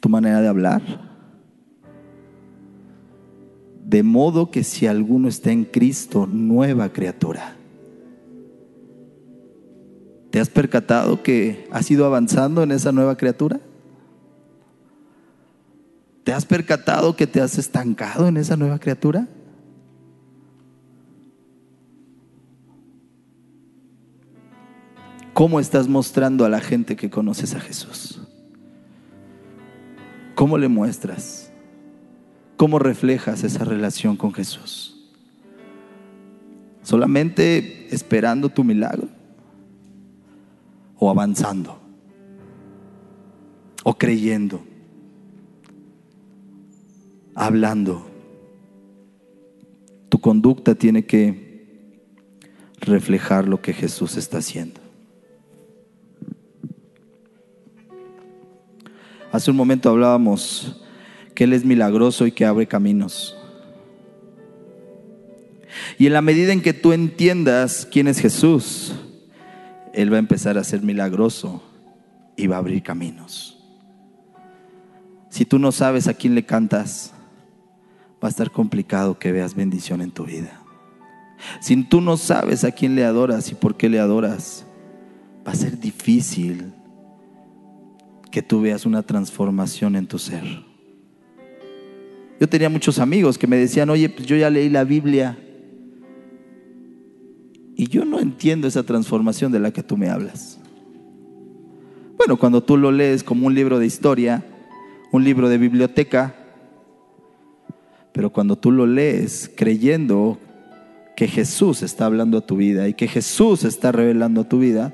¿Tu 0.00 0.08
manera 0.08 0.40
de 0.40 0.48
hablar? 0.48 1.15
De 3.86 4.02
modo 4.02 4.50
que 4.50 4.64
si 4.64 4.88
alguno 4.88 5.28
está 5.28 5.52
en 5.52 5.64
Cristo, 5.64 6.26
nueva 6.26 6.88
criatura. 6.88 7.54
¿Te 10.32 10.40
has 10.40 10.50
percatado 10.50 11.22
que 11.22 11.68
has 11.70 11.88
ido 11.88 12.04
avanzando 12.04 12.64
en 12.64 12.72
esa 12.72 12.90
nueva 12.90 13.16
criatura? 13.16 13.60
¿Te 16.24 16.32
has 16.32 16.44
percatado 16.44 17.14
que 17.14 17.28
te 17.28 17.40
has 17.40 17.58
estancado 17.58 18.26
en 18.26 18.36
esa 18.38 18.56
nueva 18.56 18.80
criatura? 18.80 19.28
¿Cómo 25.32 25.60
estás 25.60 25.86
mostrando 25.86 26.44
a 26.44 26.48
la 26.48 26.60
gente 26.60 26.96
que 26.96 27.08
conoces 27.08 27.54
a 27.54 27.60
Jesús? 27.60 28.20
¿Cómo 30.34 30.58
le 30.58 30.66
muestras? 30.66 31.45
¿Cómo 32.56 32.78
reflejas 32.78 33.44
esa 33.44 33.64
relación 33.64 34.16
con 34.16 34.32
Jesús? 34.32 34.92
¿Solamente 36.82 37.94
esperando 37.94 38.48
tu 38.48 38.64
milagro? 38.64 39.08
¿O 40.98 41.10
avanzando? 41.10 41.78
¿O 43.84 43.94
creyendo? 43.98 44.62
hablando. 47.36 48.06
Tu 50.08 50.18
conducta 50.18 50.74
tiene 50.74 51.04
que 51.04 52.00
reflejar 52.80 53.46
lo 53.46 53.60
que 53.60 53.72
Jesús 53.72 54.16
está 54.16 54.38
haciendo. 54.38 54.80
Hace 59.30 59.50
un 59.50 59.56
momento 59.56 59.90
hablábamos 59.90 60.82
que 61.36 61.44
Él 61.44 61.52
es 61.52 61.64
milagroso 61.64 62.26
y 62.26 62.32
que 62.32 62.46
abre 62.46 62.66
caminos. 62.66 63.36
Y 65.98 66.06
en 66.06 66.14
la 66.14 66.22
medida 66.22 66.52
en 66.52 66.62
que 66.62 66.72
tú 66.72 66.92
entiendas 66.92 67.86
quién 67.88 68.08
es 68.08 68.18
Jesús, 68.18 68.94
Él 69.92 70.10
va 70.10 70.16
a 70.16 70.18
empezar 70.18 70.58
a 70.58 70.64
ser 70.64 70.82
milagroso 70.82 71.62
y 72.36 72.46
va 72.46 72.56
a 72.56 72.58
abrir 72.58 72.82
caminos. 72.82 73.62
Si 75.28 75.44
tú 75.44 75.58
no 75.58 75.70
sabes 75.72 76.08
a 76.08 76.14
quién 76.14 76.34
le 76.34 76.46
cantas, 76.46 77.12
va 78.22 78.28
a 78.28 78.30
estar 78.30 78.50
complicado 78.50 79.18
que 79.18 79.30
veas 79.30 79.54
bendición 79.54 80.00
en 80.00 80.10
tu 80.10 80.24
vida. 80.24 80.62
Si 81.60 81.76
tú 81.84 82.00
no 82.00 82.16
sabes 82.16 82.64
a 82.64 82.72
quién 82.72 82.96
le 82.96 83.04
adoras 83.04 83.50
y 83.52 83.54
por 83.54 83.76
qué 83.76 83.90
le 83.90 84.00
adoras, 84.00 84.64
va 85.46 85.52
a 85.52 85.54
ser 85.54 85.78
difícil 85.78 86.72
que 88.30 88.40
tú 88.40 88.62
veas 88.62 88.86
una 88.86 89.02
transformación 89.02 89.96
en 89.96 90.06
tu 90.06 90.18
ser. 90.18 90.75
Yo 92.40 92.48
tenía 92.48 92.68
muchos 92.68 92.98
amigos 92.98 93.38
que 93.38 93.46
me 93.46 93.56
decían, 93.56 93.88
oye, 93.90 94.08
pues 94.08 94.26
yo 94.26 94.36
ya 94.36 94.50
leí 94.50 94.68
la 94.68 94.84
Biblia 94.84 95.38
y 97.74 97.88
yo 97.88 98.04
no 98.04 98.20
entiendo 98.20 98.68
esa 98.68 98.82
transformación 98.82 99.52
de 99.52 99.60
la 99.60 99.70
que 99.70 99.82
tú 99.82 99.96
me 99.96 100.08
hablas. 100.08 100.58
Bueno, 102.16 102.38
cuando 102.38 102.62
tú 102.62 102.76
lo 102.76 102.90
lees 102.90 103.22
como 103.22 103.46
un 103.46 103.54
libro 103.54 103.78
de 103.78 103.86
historia, 103.86 104.44
un 105.12 105.24
libro 105.24 105.48
de 105.48 105.58
biblioteca, 105.58 106.34
pero 108.12 108.30
cuando 108.30 108.56
tú 108.56 108.70
lo 108.70 108.86
lees 108.86 109.50
creyendo 109.54 110.38
que 111.16 111.28
Jesús 111.28 111.82
está 111.82 112.06
hablando 112.06 112.38
a 112.38 112.46
tu 112.46 112.56
vida 112.56 112.88
y 112.88 112.94
que 112.94 113.08
Jesús 113.08 113.64
está 113.64 113.92
revelando 113.92 114.42
a 114.42 114.48
tu 114.48 114.58
vida, 114.58 114.92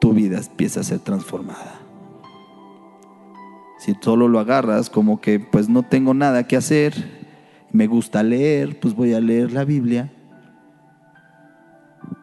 tu 0.00 0.12
vida 0.12 0.38
empieza 0.38 0.80
a 0.80 0.84
ser 0.84 1.00
transformada. 1.00 1.83
Si 3.84 3.94
solo 4.00 4.28
lo 4.28 4.40
agarras 4.40 4.88
como 4.88 5.20
que 5.20 5.38
pues 5.38 5.68
no 5.68 5.82
tengo 5.82 6.14
nada 6.14 6.46
que 6.46 6.56
hacer, 6.56 6.94
me 7.70 7.86
gusta 7.86 8.22
leer, 8.22 8.80
pues 8.80 8.94
voy 8.94 9.12
a 9.12 9.20
leer 9.20 9.52
la 9.52 9.66
Biblia, 9.66 10.10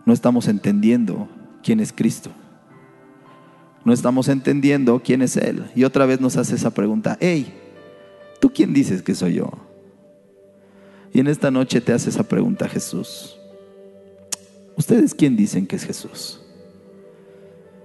no 0.08 0.12
estamos 0.12 0.48
entendiendo 0.48 1.30
quién 1.62 1.80
es 1.80 1.94
Cristo. 1.94 2.32
No 3.86 3.94
estamos 3.94 4.28
entendiendo 4.28 5.04
quién 5.06 5.22
es 5.22 5.38
Él. 5.38 5.70
Y 5.76 5.84
otra 5.84 6.08
vez 6.08 6.20
nos 6.20 6.36
hace 6.36 6.56
esa 6.56 6.72
pregunta, 6.72 7.16
hey, 7.22 7.54
¿tú 8.40 8.52
quién 8.52 8.74
dices 8.74 9.04
que 9.04 9.14
soy 9.14 9.36
yo? 9.36 9.52
Y 11.14 11.20
en 11.20 11.28
esta 11.28 11.52
noche 11.52 11.80
te 11.80 11.94
hace 11.94 12.10
esa 12.10 12.24
pregunta 12.24 12.68
Jesús. 12.68 13.38
¿Ustedes 14.78 15.14
quién 15.14 15.36
dicen 15.38 15.68
que 15.68 15.76
es 15.76 15.86
Jesús? 15.86 16.42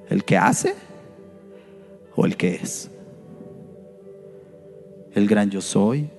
¿El 0.08 0.24
que 0.24 0.38
hace 0.38 0.74
o 2.14 2.24
el 2.24 2.38
que 2.38 2.54
es? 2.54 2.90
El 5.16 5.26
gran 5.26 5.50
yo 5.50 5.62
soy. 5.62 6.10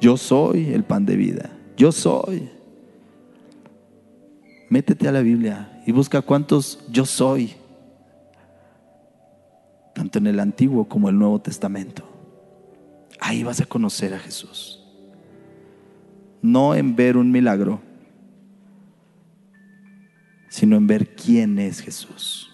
Yo 0.00 0.16
soy 0.16 0.72
el 0.72 0.84
pan 0.84 1.04
de 1.04 1.16
vida. 1.16 1.50
Yo 1.76 1.92
soy. 1.92 2.48
Métete 4.70 5.06
a 5.06 5.12
la 5.12 5.20
Biblia 5.20 5.82
y 5.86 5.92
busca 5.92 6.22
cuántos 6.22 6.78
yo 6.90 7.04
soy, 7.04 7.54
tanto 9.94 10.18
en 10.18 10.26
el 10.26 10.40
Antiguo 10.40 10.88
como 10.88 11.10
el 11.10 11.18
Nuevo 11.18 11.40
Testamento. 11.40 12.08
Ahí 13.20 13.42
vas 13.42 13.60
a 13.60 13.66
conocer 13.66 14.14
a 14.14 14.18
Jesús. 14.18 14.82
No 16.40 16.74
en 16.74 16.96
ver 16.96 17.18
un 17.18 17.30
milagro, 17.30 17.80
sino 20.48 20.76
en 20.76 20.86
ver 20.86 21.14
quién 21.14 21.58
es 21.58 21.80
Jesús. 21.80 22.50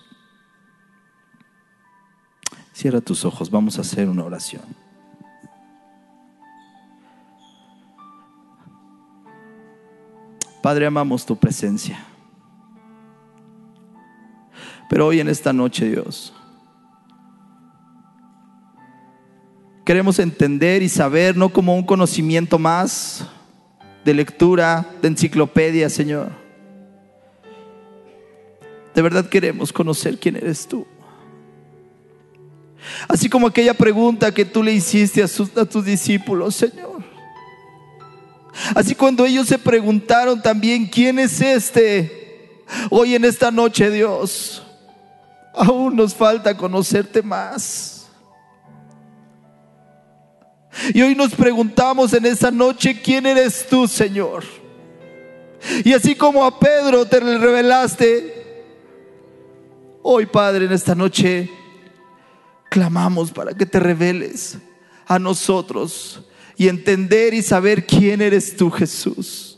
Cierra 2.73 3.01
tus 3.01 3.25
ojos, 3.25 3.49
vamos 3.49 3.79
a 3.79 3.83
hacer 3.83 4.09
una 4.09 4.25
oración. 4.25 4.84
Padre, 10.65 10.87
amamos 10.87 11.27
tu 11.27 11.37
presencia. 11.37 12.03
Pero 14.89 15.09
hoy 15.09 15.21
en 15.21 15.29
esta 15.29 15.53
noche, 15.53 15.91
Dios, 15.91 16.33
queremos 19.85 20.19
entender 20.19 20.83
y 20.83 20.89
saber, 20.89 21.37
no 21.37 21.51
como 21.51 21.77
un 21.77 21.85
conocimiento 21.85 22.59
más 22.59 23.27
de 24.07 24.15
lectura, 24.15 24.89
de 25.03 25.09
enciclopedia, 25.09 25.91
Señor. 25.91 26.33
De 28.95 29.03
verdad 29.03 29.29
queremos 29.29 29.71
conocer 29.71 30.19
quién 30.19 30.37
eres 30.37 30.67
tú. 30.67 30.87
Así 33.07 33.29
como 33.29 33.49
aquella 33.49 33.75
pregunta 33.75 34.33
que 34.33 34.47
tú 34.47 34.63
le 34.63 34.73
hiciste 34.73 35.23
a, 35.23 35.65
tus 35.67 35.85
discípulos, 35.85 36.55
Señor. 36.55 36.94
Así 38.75 38.95
cuando 38.95 39.25
ellos 39.27 39.49
se 39.49 39.59
preguntaron 39.59 40.41
también, 40.41 40.87
¿quién 40.87 41.19
es 41.19 41.41
este? 41.41 42.63
Hoy 42.91 43.15
en 43.15 43.25
esta 43.25 43.51
noche, 43.51 43.91
Dios, 43.91 44.63
aún 45.55 45.97
nos 45.97 46.15
falta 46.15 46.57
conocerte 46.57 47.23
más. 47.23 48.09
Y 50.93 51.03
hoy 51.03 51.15
nos 51.15 51.35
preguntamos 51.35 52.13
en 52.13 52.27
esta 52.27 52.51
noche, 52.51 53.01
¿quién 53.01 53.27
eres 53.27 53.67
tú, 53.69 53.87
Señor? 53.87 54.45
Y 55.85 55.93
así 55.93 56.15
como 56.15 56.45
a 56.45 56.59
Pedro 56.59 57.07
te 57.07 57.21
revelaste, 57.21 58.65
hoy 60.03 60.27
Padre, 60.27 60.67
en 60.67 60.73
esta 60.73 60.95
noche 60.95 61.51
clamamos 62.69 63.31
para 63.31 63.55
que 63.55 63.65
te 63.65 63.79
reveles 63.81 64.59
a 65.07 65.19
nosotros 65.19 66.23
y 66.57 66.69
entender 66.69 67.35
y 67.35 67.43
saber 67.43 67.87
quién 67.87 68.21
eres 68.21 68.57
tú, 68.57 68.71
Jesús 68.71 69.55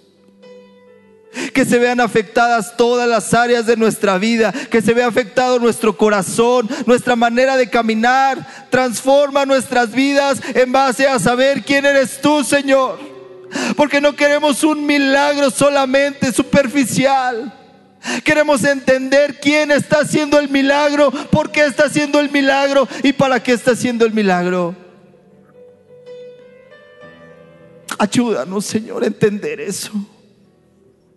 que 1.53 1.65
se 1.65 1.79
vean 1.79 2.01
afectadas 2.01 2.77
todas 2.77 3.09
las 3.09 3.35
áreas 3.35 3.67
de 3.67 3.77
nuestra 3.77 4.19
vida, 4.19 4.53
que 4.71 4.83
se 4.83 4.95
vea 4.95 5.07
afectado 5.07 5.59
nuestro 5.59 5.97
corazón, 5.97 6.69
nuestra 6.87 7.17
manera 7.17 7.57
de 7.57 7.69
caminar. 7.69 8.69
Transforma 8.71 9.45
nuestras 9.45 9.93
vidas 9.93 10.41
en 10.55 10.73
base 10.73 11.07
a 11.07 11.19
saber 11.19 11.63
quién 11.63 11.85
eres 11.85 12.21
tú, 12.21 12.43
Señor. 12.45 12.99
Porque 13.77 14.01
no 14.01 14.17
queremos 14.17 14.65
un 14.65 14.85
milagro 14.87 15.51
solamente 15.51 16.33
superficial. 16.33 17.53
Queremos 18.25 18.63
entender 18.65 19.41
quién 19.41 19.71
está 19.71 20.01
haciendo 20.01 20.39
el 20.39 20.49
milagro, 20.49 21.11
por 21.11 21.51
qué 21.51 21.65
está 21.65 21.87
haciendo 21.87 22.21
el 22.21 22.31
milagro 22.31 22.89
y 23.03 23.13
para 23.13 23.43
qué 23.43 23.53
está 23.53 23.73
haciendo 23.73 24.05
el 24.05 24.13
milagro. 24.13 24.86
Ayúdanos, 27.99 28.65
Señor, 28.65 29.03
a 29.03 29.07
entender 29.07 29.61
eso. 29.61 29.93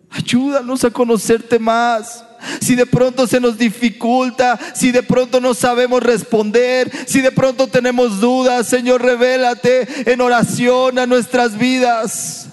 Ayúdanos 0.10 0.84
a 0.84 0.92
conocerte 0.92 1.60
más. 1.60 2.26
Si 2.62 2.76
de 2.76 2.86
pronto 2.86 3.28
se 3.28 3.40
nos 3.40 3.58
dificulta, 3.58 4.58
si 4.74 4.92
de 4.92 5.04
pronto 5.04 5.42
no 5.42 5.54
sabemos 5.54 6.02
responder, 6.02 6.90
si 7.06 7.22
de 7.22 7.32
pronto 7.32 7.68
tenemos 7.68 8.22
dudas, 8.22 8.68
Señor, 8.68 9.02
revélate 9.02 10.12
en 10.12 10.22
oración 10.22 10.98
a 11.00 11.06
nuestras 11.06 11.58
vidas. 11.58 12.48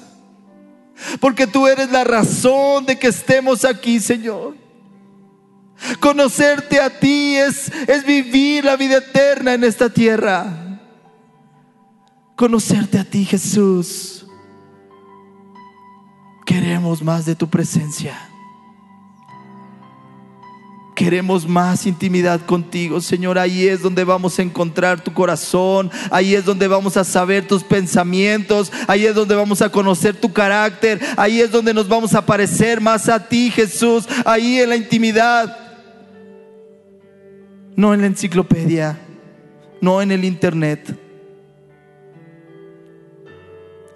Porque 1.20 1.46
tú 1.46 1.66
eres 1.66 1.90
la 1.90 2.04
razón 2.04 2.84
de 2.84 2.98
que 2.98 3.08
estemos 3.08 3.64
aquí, 3.64 4.00
Señor. 4.00 4.56
Conocerte 6.00 6.80
a 6.80 6.98
ti 6.98 7.36
es, 7.36 7.70
es 7.86 8.04
vivir 8.04 8.64
la 8.64 8.76
vida 8.76 8.96
eterna 8.96 9.54
en 9.54 9.62
esta 9.62 9.88
tierra. 9.88 10.65
Conocerte 12.36 12.98
a 12.98 13.04
ti, 13.04 13.24
Jesús 13.24 14.16
Queremos 16.46 17.02
más 17.02 17.26
de 17.26 17.34
tu 17.34 17.50
presencia. 17.50 18.16
Queremos 20.94 21.46
más 21.46 21.86
intimidad 21.86 22.40
contigo, 22.46 23.00
Señor. 23.00 23.36
Ahí 23.36 23.66
es 23.66 23.82
donde 23.82 24.04
vamos 24.04 24.38
a 24.38 24.42
encontrar 24.42 25.02
tu 25.02 25.12
corazón. 25.12 25.90
Ahí 26.10 26.36
es 26.36 26.44
donde 26.44 26.68
vamos 26.68 26.96
a 26.96 27.02
saber 27.02 27.46
tus 27.48 27.64
pensamientos. 27.64 28.72
Ahí 28.86 29.04
es 29.06 29.14
donde 29.14 29.34
vamos 29.34 29.60
a 29.60 29.68
conocer 29.68 30.14
tu 30.14 30.32
carácter. 30.32 31.00
Ahí 31.16 31.40
es 31.40 31.50
donde 31.50 31.74
nos 31.74 31.88
vamos 31.88 32.14
a 32.14 32.24
parecer 32.24 32.80
más 32.80 33.08
a 33.08 33.28
ti, 33.28 33.50
Jesús. 33.50 34.08
Ahí 34.24 34.60
en 34.60 34.68
la 34.68 34.76
intimidad. 34.76 35.58
No 37.74 37.92
en 37.92 38.02
la 38.02 38.06
enciclopedia. 38.06 38.98
No 39.80 40.00
en 40.00 40.12
el 40.12 40.24
internet. 40.24 41.05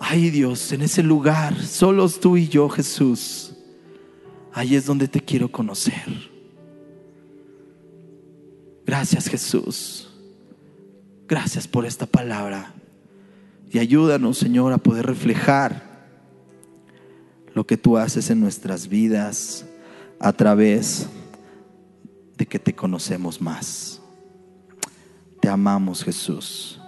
Ay 0.01 0.31
Dios, 0.31 0.73
en 0.73 0.81
ese 0.81 1.03
lugar, 1.03 1.63
solos 1.63 2.19
tú 2.19 2.39
y 2.39 2.49
yo, 2.49 2.71
Jesús, 2.71 3.53
ahí 4.53 4.75
es 4.75 4.87
donde 4.87 5.07
te 5.07 5.21
quiero 5.21 5.53
conocer. 5.53 6.31
Gracias 8.87 9.29
Jesús. 9.29 10.09
Gracias 11.29 11.69
por 11.69 11.87
esta 11.87 12.07
palabra. 12.07 12.73
Y 13.71 13.79
ayúdanos, 13.79 14.39
Señor, 14.39 14.73
a 14.73 14.79
poder 14.79 15.07
reflejar 15.07 16.09
lo 17.55 17.65
que 17.67 17.77
tú 17.77 17.99
haces 17.99 18.31
en 18.31 18.41
nuestras 18.41 18.89
vidas 18.89 19.65
a 20.19 20.33
través 20.33 21.09
de 22.37 22.47
que 22.47 22.59
te 22.59 22.75
conocemos 22.75 23.41
más. 23.41 24.01
Te 25.41 25.49
amamos, 25.49 26.03
Jesús, 26.03 26.81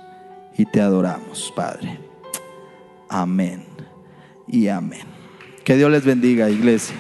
y 0.57 0.65
te 0.65 0.81
adoramos, 0.81 1.53
Padre. 1.55 2.12
Amén 3.13 3.63
y 4.49 4.69
amén. 4.69 5.03
Que 5.65 5.77
Dios 5.77 5.91
les 5.91 6.03
bendiga, 6.03 6.49
iglesia. 6.49 6.97